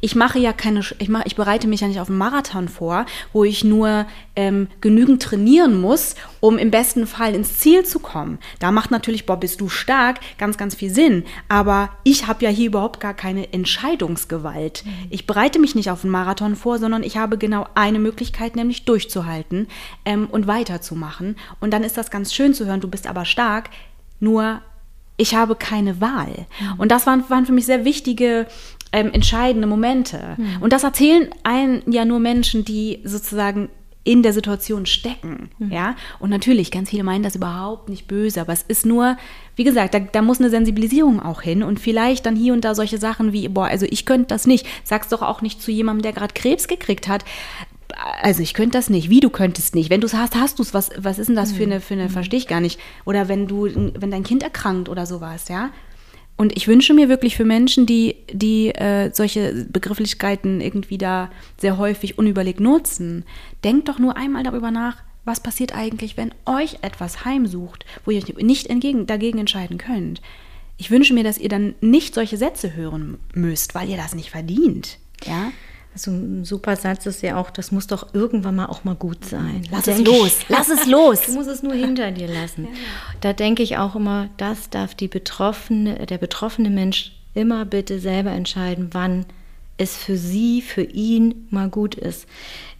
[0.00, 3.06] ich mache ja keine, ich, mache, ich bereite mich ja nicht auf einen Marathon vor,
[3.32, 4.06] wo ich nur
[4.36, 8.38] ähm, genügend trainieren muss, um im besten Fall ins Ziel zu kommen.
[8.58, 11.24] Da macht natürlich, boah, bist du stark, ganz, ganz viel Sinn.
[11.48, 14.84] Aber ich habe ja hier überhaupt gar keine Entscheidungsgewalt.
[14.84, 14.90] Mhm.
[15.10, 18.84] Ich bereite mich nicht auf einen Marathon vor, sondern ich habe genau eine Möglichkeit, nämlich
[18.84, 19.68] durchzuhalten
[20.04, 21.36] ähm, und weiterzumachen.
[21.60, 23.70] Und dann ist das ganz schön zu hören, du bist aber stark,
[24.20, 24.60] nur
[25.16, 26.46] ich habe keine Wahl.
[26.60, 26.74] Mhm.
[26.78, 28.46] Und das waren, waren für mich sehr wichtige
[28.94, 30.36] ähm, entscheidende Momente.
[30.36, 30.62] Mhm.
[30.62, 33.68] Und das erzählen einen ja nur Menschen, die sozusagen
[34.04, 35.72] in der Situation stecken, mhm.
[35.72, 35.96] ja.
[36.20, 39.16] Und natürlich, ganz viele meinen das überhaupt nicht böse, aber es ist nur,
[39.56, 42.74] wie gesagt, da, da, muss eine Sensibilisierung auch hin und vielleicht dann hier und da
[42.74, 44.66] solche Sachen wie, boah, also ich könnte das nicht.
[44.84, 47.24] Sag's doch auch nicht zu jemandem, der gerade Krebs gekriegt hat.
[48.20, 49.08] Also ich könnte das nicht.
[49.08, 49.88] Wie du könntest nicht?
[49.88, 50.74] Wenn du es hast, hast du es.
[50.74, 51.72] Was, was ist denn das für hm.
[51.72, 52.10] eine, für eine, hm.
[52.10, 52.78] verstehe ich gar nicht.
[53.06, 55.70] Oder wenn du, wenn dein Kind erkrankt oder sowas, ja.
[56.36, 61.78] Und ich wünsche mir wirklich für Menschen, die, die äh, solche Begrifflichkeiten irgendwie da sehr
[61.78, 63.24] häufig unüberlegt nutzen,
[63.62, 68.22] denkt doch nur einmal darüber nach, was passiert eigentlich, wenn euch etwas heimsucht, wo ihr
[68.38, 70.20] nicht entgegen, dagegen entscheiden könnt.
[70.76, 74.30] Ich wünsche mir, dass ihr dann nicht solche Sätze hören müsst, weil ihr das nicht
[74.30, 74.98] verdient.
[75.24, 75.52] Ja?
[75.94, 79.24] Also ein super Satz ist ja auch, das muss doch irgendwann mal auch mal gut
[79.24, 79.64] sein.
[79.70, 81.20] Lass es los, lass es los.
[81.26, 82.66] Du musst es nur hinter dir lassen.
[83.20, 88.32] Da denke ich auch immer, das darf die Betroffene, der betroffene Mensch immer bitte selber
[88.32, 89.24] entscheiden, wann
[89.76, 92.26] es für sie, für ihn mal gut ist.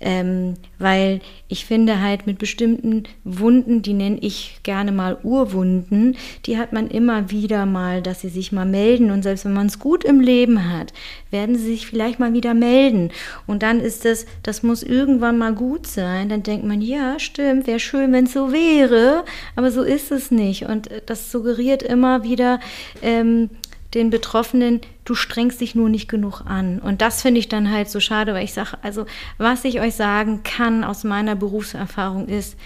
[0.00, 6.58] Ähm, weil ich finde halt mit bestimmten Wunden, die nenne ich gerne mal Urwunden, die
[6.58, 9.10] hat man immer wieder mal, dass sie sich mal melden.
[9.10, 10.92] Und selbst wenn man es gut im Leben hat,
[11.30, 13.10] werden sie sich vielleicht mal wieder melden.
[13.46, 16.28] Und dann ist das, das muss irgendwann mal gut sein.
[16.28, 19.24] Dann denkt man, ja, stimmt, wäre schön, wenn es so wäre.
[19.56, 20.66] Aber so ist es nicht.
[20.66, 22.60] Und das suggeriert immer wieder,
[23.00, 23.50] ähm,
[23.94, 26.80] den Betroffenen, du strengst dich nur nicht genug an.
[26.80, 29.06] Und das finde ich dann halt so schade, weil ich sage, also
[29.38, 32.56] was ich euch sagen kann aus meiner Berufserfahrung ist,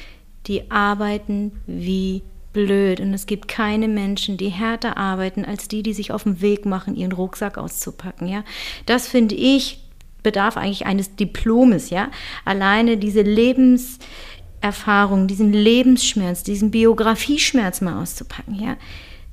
[0.47, 2.23] die arbeiten wie
[2.53, 3.01] blöd.
[3.01, 6.65] Und es gibt keine Menschen, die härter arbeiten, als die, die sich auf den Weg
[6.65, 8.29] machen, ihren Rucksack auszupacken.
[8.29, 8.45] Ja?
[8.87, 9.85] Das finde ich
[10.23, 12.11] bedarf eigentlich eines Diplomes, ja.
[12.45, 18.77] Alleine diese Lebenserfahrung, diesen Lebensschmerz, diesen Biografieschmerz mal auszupacken, ja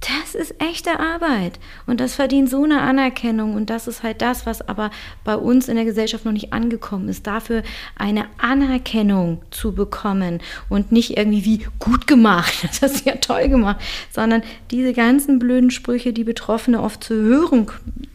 [0.02, 1.60] das ist echte Arbeit.
[1.88, 3.56] Und das verdient so eine Anerkennung.
[3.56, 4.92] Und das ist halt das, was aber
[5.24, 7.64] bei uns in der Gesellschaft noch nicht angekommen ist, dafür
[7.96, 13.50] eine Anerkennung zu bekommen und nicht irgendwie wie gut gemacht, das hast du ja toll
[13.50, 13.78] gemacht,
[14.12, 17.68] sondern diese ganzen blöden Sprüche, die Betroffene oft zu hören,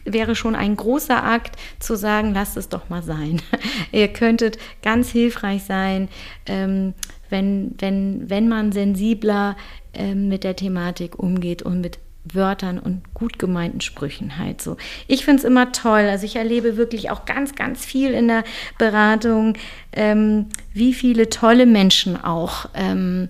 [0.05, 3.41] wäre schon ein großer Akt zu sagen, lasst es doch mal sein.
[3.91, 6.09] Ihr könntet ganz hilfreich sein,
[6.45, 6.93] ähm,
[7.31, 9.55] wenn, wenn, wenn man sensibler
[9.93, 14.77] ähm, mit der Thematik umgeht und mit Wörtern und gut gemeinten Sprüchen halt so.
[15.07, 16.07] Ich finde es immer toll.
[16.09, 18.43] Also ich erlebe wirklich auch ganz, ganz viel in der
[18.77, 19.57] Beratung,
[19.93, 23.29] ähm, wie viele tolle Menschen auch ähm,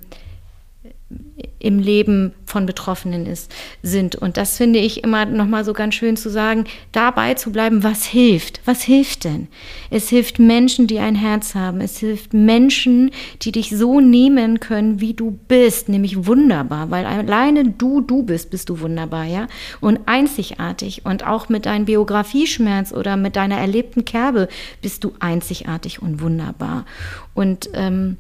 [1.61, 3.53] im Leben von Betroffenen ist,
[3.83, 4.15] sind.
[4.15, 8.03] Und das finde ich immer nochmal so ganz schön zu sagen, dabei zu bleiben, was
[8.03, 8.61] hilft.
[8.65, 9.47] Was hilft denn?
[9.89, 11.79] Es hilft Menschen, die ein Herz haben.
[11.79, 13.11] Es hilft Menschen,
[13.43, 18.49] die dich so nehmen können, wie du bist, nämlich wunderbar, weil alleine du, du bist,
[18.49, 19.47] bist du wunderbar, ja?
[19.79, 21.05] Und einzigartig.
[21.05, 24.47] Und auch mit deinem Biografieschmerz oder mit deiner erlebten Kerbe
[24.81, 26.85] bist du einzigartig und wunderbar.
[27.33, 28.17] Und ähm,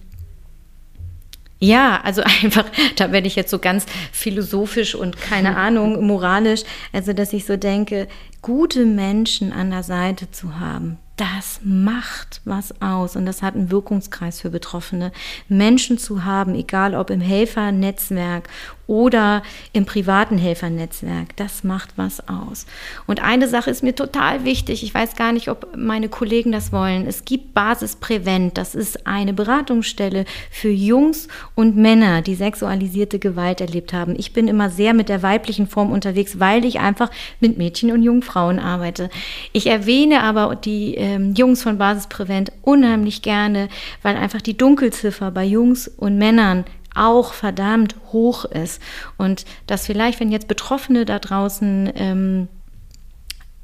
[1.61, 2.65] ja, also einfach,
[2.97, 7.55] da werde ich jetzt so ganz philosophisch und keine Ahnung, moralisch, also dass ich so
[7.55, 8.07] denke,
[8.41, 13.69] gute Menschen an der Seite zu haben, das macht was aus und das hat einen
[13.69, 15.11] Wirkungskreis für Betroffene.
[15.47, 18.49] Menschen zu haben, egal ob im Helfernetzwerk
[18.87, 22.65] oder im privaten Helfernetzwerk, das macht was aus.
[23.05, 26.71] Und eine Sache ist mir total wichtig, ich weiß gar nicht, ob meine Kollegen das
[26.71, 27.05] wollen.
[27.05, 33.61] Es gibt Basis Prävent, das ist eine Beratungsstelle für Jungs und Männer, die sexualisierte Gewalt
[33.61, 34.15] erlebt haben.
[34.17, 38.01] Ich bin immer sehr mit der weiblichen Form unterwegs, weil ich einfach mit Mädchen und
[38.01, 39.09] jungen Frauen arbeite.
[39.51, 43.67] Ich erwähne aber die ähm, Jungs von Basis Prävent unheimlich gerne,
[44.03, 46.65] weil einfach die Dunkelziffer bei Jungs und Männern
[46.95, 48.81] auch verdammt hoch ist.
[49.17, 52.47] Und dass vielleicht, wenn jetzt Betroffene da draußen ähm,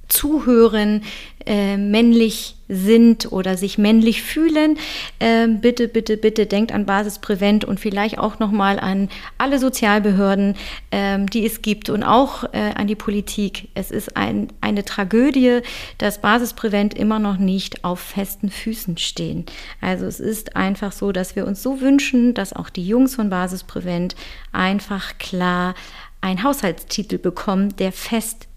[0.08, 1.04] zuhören,
[1.46, 4.78] äh, männlich sind oder sich männlich fühlen,
[5.20, 10.56] äh, bitte, bitte, bitte denkt an Basisprävent und vielleicht auch nochmal an alle Sozialbehörden,
[10.92, 13.70] äh, die es gibt und auch äh, an die Politik.
[13.74, 15.62] Es ist ein, eine Tragödie,
[15.98, 19.46] dass Basisprävent immer noch nicht auf festen Füßen stehen.
[19.80, 23.30] Also es ist einfach so, dass wir uns so wünschen, dass auch die Jungs von
[23.30, 24.16] Basisprävent
[24.52, 25.76] einfach klar
[26.20, 28.48] einen Haushaltstitel bekommen, der fest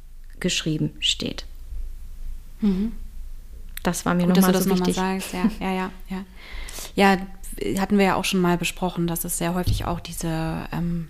[0.40, 1.44] geschrieben steht.
[2.60, 2.92] Mhm.
[3.82, 4.96] Das war mir nochmal so wichtig.
[4.96, 5.32] Noch mal sagst.
[5.32, 6.24] Ja, ja, ja, ja.
[6.96, 11.08] Ja, hatten wir ja auch schon mal besprochen, dass es sehr häufig auch diese ähm,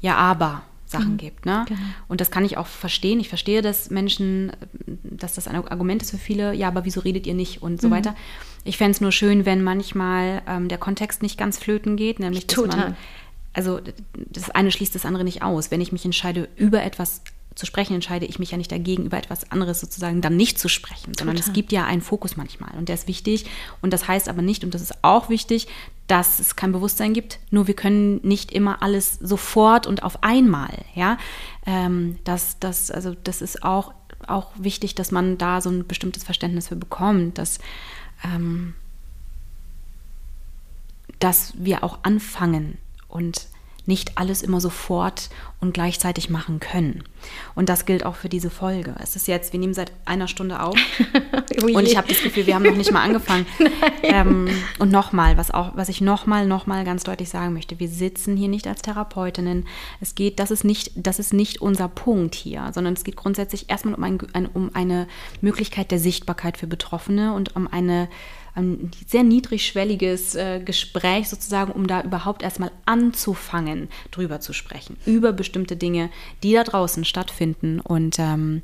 [0.00, 1.18] Ja, aber Sachen mhm.
[1.18, 1.46] gibt.
[1.46, 1.64] Ne?
[1.68, 1.80] Genau.
[2.08, 3.18] Und das kann ich auch verstehen.
[3.18, 4.52] Ich verstehe, dass Menschen,
[5.02, 7.88] dass das ein Argument ist für viele, ja, aber wieso redet ihr nicht und so
[7.88, 7.92] mhm.
[7.92, 8.16] weiter.
[8.64, 12.46] Ich fände es nur schön, wenn manchmal ähm, der Kontext nicht ganz flöten geht, nämlich
[12.46, 12.78] dass Total.
[12.78, 12.96] man,
[13.52, 13.80] also
[14.14, 15.70] das eine schließt das andere nicht aus.
[15.70, 17.22] Wenn ich mich entscheide, über etwas
[17.56, 20.68] zu sprechen, entscheide ich mich ja nicht dagegen, über etwas anderes sozusagen dann nicht zu
[20.68, 21.48] sprechen, sondern Total.
[21.48, 23.46] es gibt ja einen Fokus manchmal und der ist wichtig.
[23.80, 25.66] Und das heißt aber nicht, und das ist auch wichtig,
[26.06, 27.40] dass es kein Bewusstsein gibt.
[27.50, 30.84] Nur wir können nicht immer alles sofort und auf einmal.
[30.94, 31.16] Ja,
[31.64, 33.94] ähm, das, das, also das ist auch,
[34.26, 37.58] auch wichtig, dass man da so ein bestimmtes Verständnis für bekommt, dass,
[38.22, 38.74] ähm,
[41.20, 42.76] dass wir auch anfangen
[43.08, 43.48] und
[43.86, 45.30] nicht alles immer sofort
[45.60, 47.04] und gleichzeitig machen können.
[47.54, 48.94] Und das gilt auch für diese Folge.
[49.02, 50.76] Es ist jetzt, wir nehmen seit einer Stunde auf
[51.62, 53.46] oh und ich habe das Gefühl, wir haben noch nicht mal angefangen.
[54.02, 58.36] ähm, und nochmal, was auch, was ich nochmal, nochmal ganz deutlich sagen möchte, wir sitzen
[58.36, 59.66] hier nicht als Therapeutinnen.
[60.00, 63.70] Es geht, das ist nicht, das ist nicht unser Punkt hier, sondern es geht grundsätzlich
[63.70, 65.06] erstmal um, ein, um eine
[65.40, 68.08] Möglichkeit der Sichtbarkeit für Betroffene und um eine
[68.56, 75.32] ein sehr niedrigschwelliges äh, Gespräch sozusagen, um da überhaupt erstmal anzufangen, drüber zu sprechen, über
[75.32, 76.10] bestimmte Dinge,
[76.42, 77.80] die da draußen stattfinden.
[77.80, 78.62] Und ähm,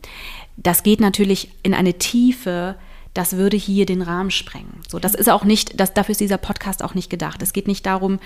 [0.56, 2.76] das geht natürlich in eine Tiefe,
[3.14, 4.80] das würde hier den Rahmen sprengen.
[4.88, 7.42] So, das ist auch nicht, das, dafür ist dieser Podcast auch nicht gedacht.
[7.42, 8.18] Es geht nicht darum,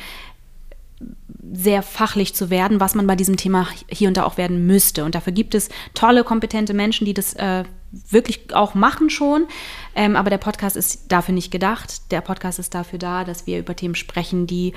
[1.53, 5.05] sehr fachlich zu werden, was man bei diesem Thema hier und da auch werden müsste.
[5.05, 9.47] Und dafür gibt es tolle, kompetente Menschen, die das äh, wirklich auch machen schon.
[9.95, 12.11] Ähm, aber der Podcast ist dafür nicht gedacht.
[12.11, 14.75] Der Podcast ist dafür da, dass wir über Themen sprechen, die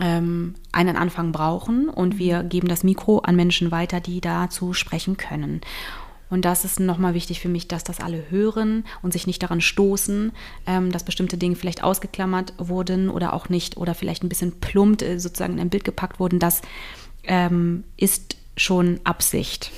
[0.00, 1.88] ähm, einen Anfang brauchen.
[1.88, 5.60] Und wir geben das Mikro an Menschen weiter, die dazu sprechen können.
[6.28, 9.60] Und das ist nochmal wichtig für mich, dass das alle hören und sich nicht daran
[9.60, 10.32] stoßen,
[10.66, 15.02] ähm, dass bestimmte Dinge vielleicht ausgeklammert wurden oder auch nicht oder vielleicht ein bisschen plumpt
[15.02, 16.38] äh, sozusagen in ein Bild gepackt wurden.
[16.40, 16.62] Das
[17.24, 19.70] ähm, ist schon Absicht.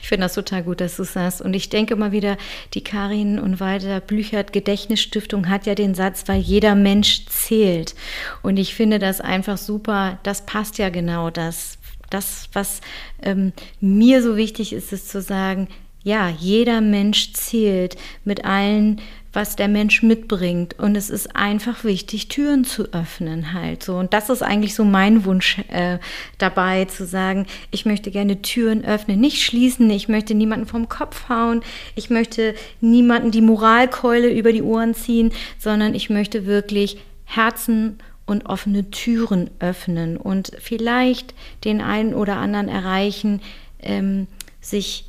[0.00, 1.40] Ich finde das total gut, dass du sagst.
[1.40, 2.36] Und ich denke mal wieder,
[2.74, 7.94] die Karin und Walter Blüchert Gedächtnisstiftung hat ja den Satz, weil jeder Mensch zählt.
[8.42, 10.18] Und ich finde das einfach super.
[10.22, 11.78] Das passt ja genau das
[12.10, 12.80] das, was
[13.22, 15.68] ähm, mir so wichtig ist, ist zu sagen,
[16.04, 19.00] ja, jeder Mensch zählt mit allen,
[19.32, 20.78] was der Mensch mitbringt.
[20.78, 23.96] Und es ist einfach wichtig, Türen zu öffnen halt so.
[23.96, 25.98] Und das ist eigentlich so mein Wunsch äh,
[26.38, 31.28] dabei, zu sagen, ich möchte gerne Türen öffnen, nicht schließen, ich möchte niemanden vom Kopf
[31.28, 31.62] hauen,
[31.94, 38.46] ich möchte niemanden die Moralkeule über die Ohren ziehen, sondern ich möchte wirklich Herzen und
[38.46, 43.40] offene Türen öffnen und vielleicht den einen oder anderen erreichen,
[43.80, 44.26] ähm,
[44.60, 45.07] sich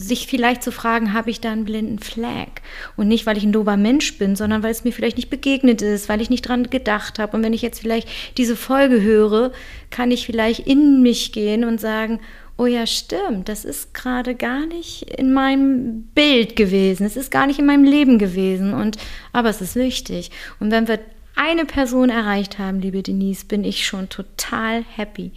[0.00, 2.48] sich vielleicht zu fragen, habe ich da einen blinden Flag?
[2.96, 5.82] Und nicht, weil ich ein dober Mensch bin, sondern weil es mir vielleicht nicht begegnet
[5.82, 7.36] ist, weil ich nicht dran gedacht habe.
[7.36, 9.52] Und wenn ich jetzt vielleicht diese Folge höre,
[9.90, 12.20] kann ich vielleicht in mich gehen und sagen,
[12.58, 17.46] oh ja, stimmt, das ist gerade gar nicht in meinem Bild gewesen, es ist gar
[17.46, 18.74] nicht in meinem Leben gewesen.
[18.74, 18.98] Und
[19.32, 20.30] aber es ist wichtig.
[20.58, 20.98] Und wenn wir
[21.36, 25.30] eine Person erreicht haben, liebe Denise, bin ich schon total happy.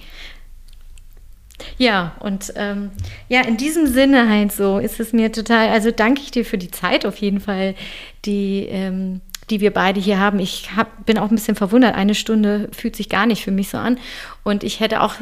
[1.78, 2.92] Ja, und ähm,
[3.30, 6.58] ja, in diesem Sinne halt so ist es mir total, also danke ich dir für
[6.58, 7.76] die Zeit auf jeden Fall,
[8.26, 10.40] die, ähm, die wir beide hier haben.
[10.40, 13.70] Ich hab, bin auch ein bisschen verwundert, eine Stunde fühlt sich gar nicht für mich
[13.70, 14.00] so an.
[14.44, 15.16] Und ich hätte auch,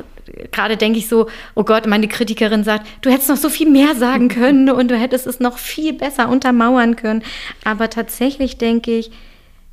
[0.52, 3.96] gerade denke ich so, oh Gott, meine Kritikerin sagt, du hättest noch so viel mehr
[3.96, 7.24] sagen können und du hättest es noch viel besser untermauern können.
[7.64, 9.12] Aber tatsächlich denke ich,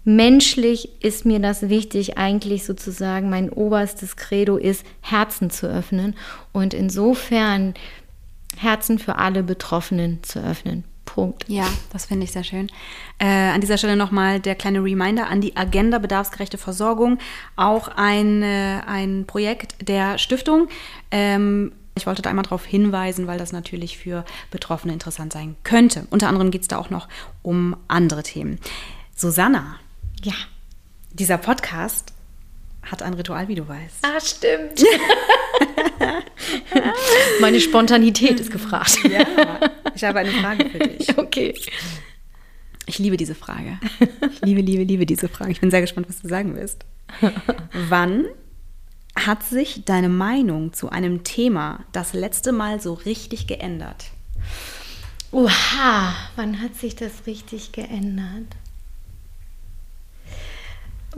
[0.06, 6.14] menschlich ist mir das wichtig, eigentlich sozusagen mein oberstes Credo ist, Herzen zu öffnen
[6.52, 7.74] und insofern
[8.56, 10.84] Herzen für alle Betroffenen zu öffnen.
[11.04, 11.44] Punkt.
[11.48, 12.68] Ja, das finde ich sehr schön.
[13.18, 17.18] Äh, an dieser Stelle nochmal der kleine Reminder an die Agenda Bedarfsgerechte Versorgung,
[17.56, 20.68] auch ein, äh, ein Projekt der Stiftung.
[21.10, 26.06] Ähm, ich wollte da einmal darauf hinweisen, weil das natürlich für Betroffene interessant sein könnte.
[26.10, 27.08] Unter anderem geht es da auch noch
[27.42, 28.58] um andere Themen.
[29.14, 29.76] Susanna,
[30.22, 30.34] ja.
[31.12, 32.12] Dieser Podcast
[32.82, 33.96] hat ein Ritual, wie du weißt.
[34.02, 34.80] Ah, stimmt.
[37.40, 38.98] Meine Spontanität ist gefragt.
[39.04, 39.24] Ja,
[39.94, 41.08] Ich habe eine Frage für dich.
[41.18, 41.54] Okay.
[42.88, 43.80] Ich liebe diese Frage.
[44.32, 45.50] Ich liebe, liebe, liebe diese Frage.
[45.50, 46.84] Ich bin sehr gespannt, was du sagen wirst.
[47.88, 48.26] Wann
[49.16, 54.04] hat sich deine Meinung zu einem Thema das letzte Mal so richtig geändert?
[55.32, 58.46] Oha, wann hat sich das richtig geändert?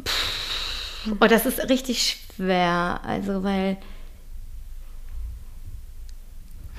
[0.05, 1.17] Puh.
[1.21, 3.01] Oh, das ist richtig schwer.
[3.05, 3.77] Also, weil.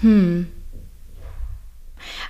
[0.01, 0.47] Hm.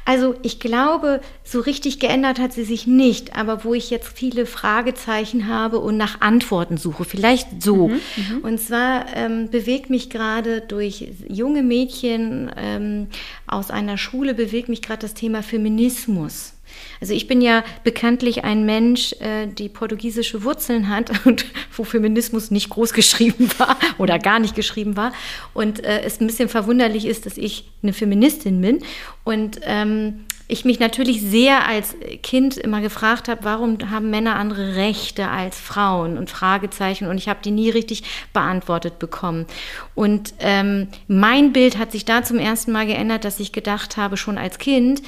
[0.06, 4.48] Also ich glaube, so richtig geändert hat sie sich nicht, aber wo ich jetzt viele
[4.48, 7.90] Fragezeichen habe und nach Antworten suche, vielleicht so.
[7.90, 8.38] Mhm, mhm.
[8.42, 13.08] und zwar ähm, bewegt mich gerade durch junge Mädchen ähm,
[13.46, 16.54] aus einer Schule, bewegt mich gerade das Thema Feminismus.
[17.02, 22.52] Also ich bin ja bekanntlich ein Mensch, äh, die portugiesische Wurzeln hat und wo Feminismus
[22.52, 25.14] nicht groß geschrieben war oder gar nicht geschrieben war.
[25.54, 28.80] Und äh, es ein bisschen verwunderlich ist, dass ich eine Feministin bin.
[29.24, 34.76] Und ähm, ich mich natürlich sehr als Kind immer gefragt habe, warum haben Männer andere
[34.76, 39.46] Rechte als Frauen und Fragezeichen und ich habe die nie richtig beantwortet bekommen.
[39.94, 44.18] Und ähm, mein Bild hat sich da zum ersten Mal geändert, dass ich gedacht habe,
[44.18, 45.04] schon als Kind,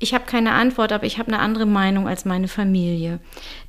[0.00, 3.18] ich habe keine Antwort, aber ich habe eine andere Meinung als meine Familie.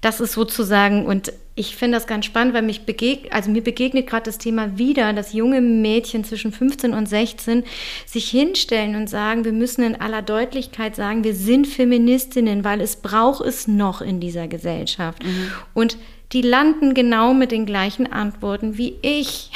[0.02, 4.06] Das ist sozusagen, und ich finde das ganz spannend, weil mich begegnet, also mir begegnet
[4.06, 7.64] gerade das Thema wieder, dass junge Mädchen zwischen 15 und 16
[8.06, 12.98] sich hinstellen und sagen, wir müssen in aller Deutlichkeit sagen, wir sind Feministinnen, weil es
[12.98, 15.24] braucht es noch in dieser Gesellschaft.
[15.24, 15.52] Mhm.
[15.74, 15.98] Und
[16.32, 19.50] die landen genau mit den gleichen Antworten wie ich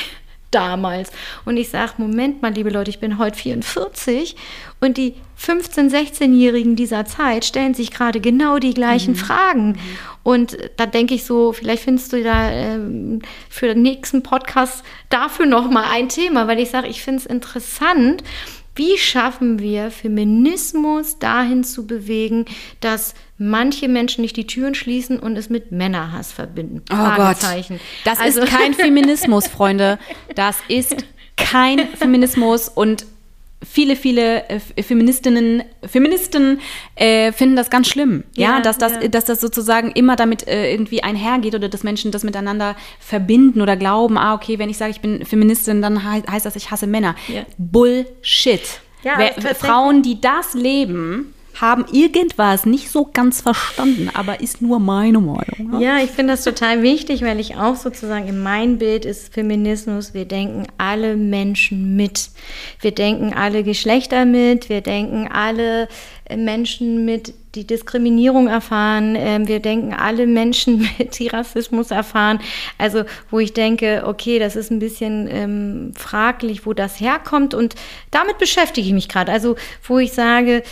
[0.54, 1.12] damals.
[1.46, 4.36] Und ich sage, Moment mal, liebe Leute, ich bin heute 44
[4.80, 9.18] und die 15-, 16-Jährigen dieser Zeit stellen sich gerade genau die gleichen mhm.
[9.18, 9.68] Fragen.
[9.70, 9.78] Mhm.
[10.24, 15.46] Und da denke ich so, vielleicht findest du da ähm, für den nächsten Podcast dafür
[15.46, 18.24] nochmal ein Thema, weil ich sage, ich finde es interessant,
[18.76, 22.46] wie schaffen wir Feminismus dahin zu bewegen,
[22.80, 26.82] dass manche Menschen nicht die Türen schließen und es mit Männerhass verbinden?
[26.92, 27.38] Oh Gott,
[28.04, 28.42] das also.
[28.42, 30.00] ist kein Feminismus, Freunde.
[30.36, 30.96] Das ist
[31.38, 33.06] kein Feminismus und
[33.64, 36.60] viele, viele äh, Feministinnen, Feministen
[36.96, 39.08] äh, finden das ganz schlimm, ja, ja dass, das, ja.
[39.08, 43.76] dass das sozusagen immer damit äh, irgendwie einhergeht oder dass Menschen das miteinander verbinden oder
[43.76, 46.88] glauben, ah, okay, wenn ich sage, ich bin Feministin, dann he heißt das, ich hasse
[46.88, 47.16] Männer.
[47.28, 47.44] Ja.
[47.58, 48.62] Bullshit.
[49.04, 55.20] Wer, Frauen, die das leben, haben irgendwas nicht so ganz verstanden, aber ist nur meine
[55.20, 55.72] Meinung.
[55.72, 55.84] Ne?
[55.84, 60.14] Ja, ich finde das total wichtig, weil ich auch sozusagen in mein Bild ist Feminismus,
[60.14, 62.30] wir denken alle Menschen mit.
[62.82, 65.88] Wir denken alle Geschlechter mit, wir denken alle
[66.26, 69.16] äh, Menschen mit, die Diskriminierung erfahren.
[69.16, 72.40] Ähm, wir denken alle Menschen mit, die Rassismus erfahren.
[72.78, 77.54] Also wo ich denke, okay, das ist ein bisschen ähm, fraglich, wo das herkommt.
[77.54, 77.76] Und
[78.12, 79.32] damit beschäftige ich mich gerade.
[79.32, 80.64] Also wo ich sage,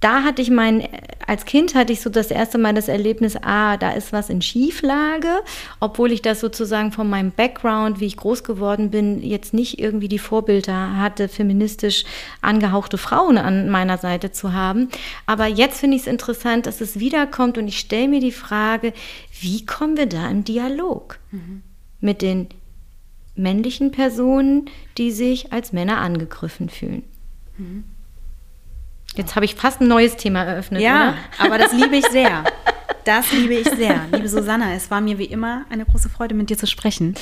[0.00, 0.88] da hatte ich mein,
[1.26, 4.40] als Kind hatte ich so das erste Mal das Erlebnis, ah, da ist was in
[4.40, 5.28] Schieflage,
[5.78, 10.08] obwohl ich das sozusagen von meinem Background, wie ich groß geworden bin, jetzt nicht irgendwie
[10.08, 12.04] die Vorbilder hatte, feministisch
[12.40, 14.88] angehauchte Frauen an meiner Seite zu haben.
[15.26, 18.94] Aber jetzt finde ich es interessant, dass es wiederkommt und ich stelle mir die Frage,
[19.38, 21.62] wie kommen wir da im Dialog mhm.
[22.00, 22.48] mit den
[23.34, 27.02] männlichen Personen, die sich als Männer angegriffen fühlen?
[27.58, 27.84] Mhm.
[29.16, 30.82] Jetzt habe ich fast ein neues Thema eröffnet.
[30.82, 31.46] Ja, oder?
[31.46, 32.44] aber das liebe ich sehr.
[33.04, 34.06] Das liebe ich sehr.
[34.12, 37.14] Liebe Susanna, es war mir wie immer eine große Freude, mit dir zu sprechen.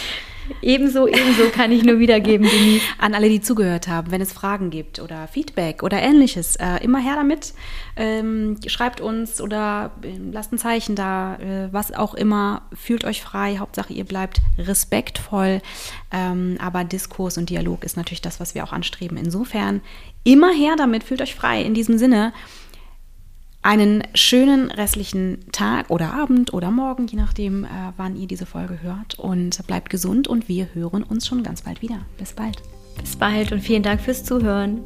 [0.62, 2.82] Ebenso, ebenso kann ich nur wiedergeben, Denise.
[2.98, 6.98] An alle, die zugehört haben, wenn es Fragen gibt oder Feedback oder ähnliches, äh, immer
[6.98, 7.55] her damit.
[7.97, 12.62] Ähm, schreibt uns oder äh, lasst ein Zeichen da, äh, was auch immer.
[12.73, 13.59] Fühlt euch frei.
[13.59, 15.60] Hauptsache, ihr bleibt respektvoll.
[16.10, 19.19] Ähm, aber Diskurs und Dialog ist natürlich das, was wir auch anstreben.
[19.19, 19.82] Insofern
[20.28, 21.05] immer her damit.
[21.05, 21.62] Fühlt euch frei.
[21.62, 22.32] In diesem Sinne
[23.62, 28.80] einen schönen restlichen Tag oder Abend oder Morgen, je nachdem, äh, wann ihr diese Folge
[28.82, 29.18] hört.
[29.18, 32.00] Und bleibt gesund und wir hören uns schon ganz bald wieder.
[32.18, 32.62] Bis bald.
[33.00, 34.82] Bis bald und vielen Dank fürs Zuhören.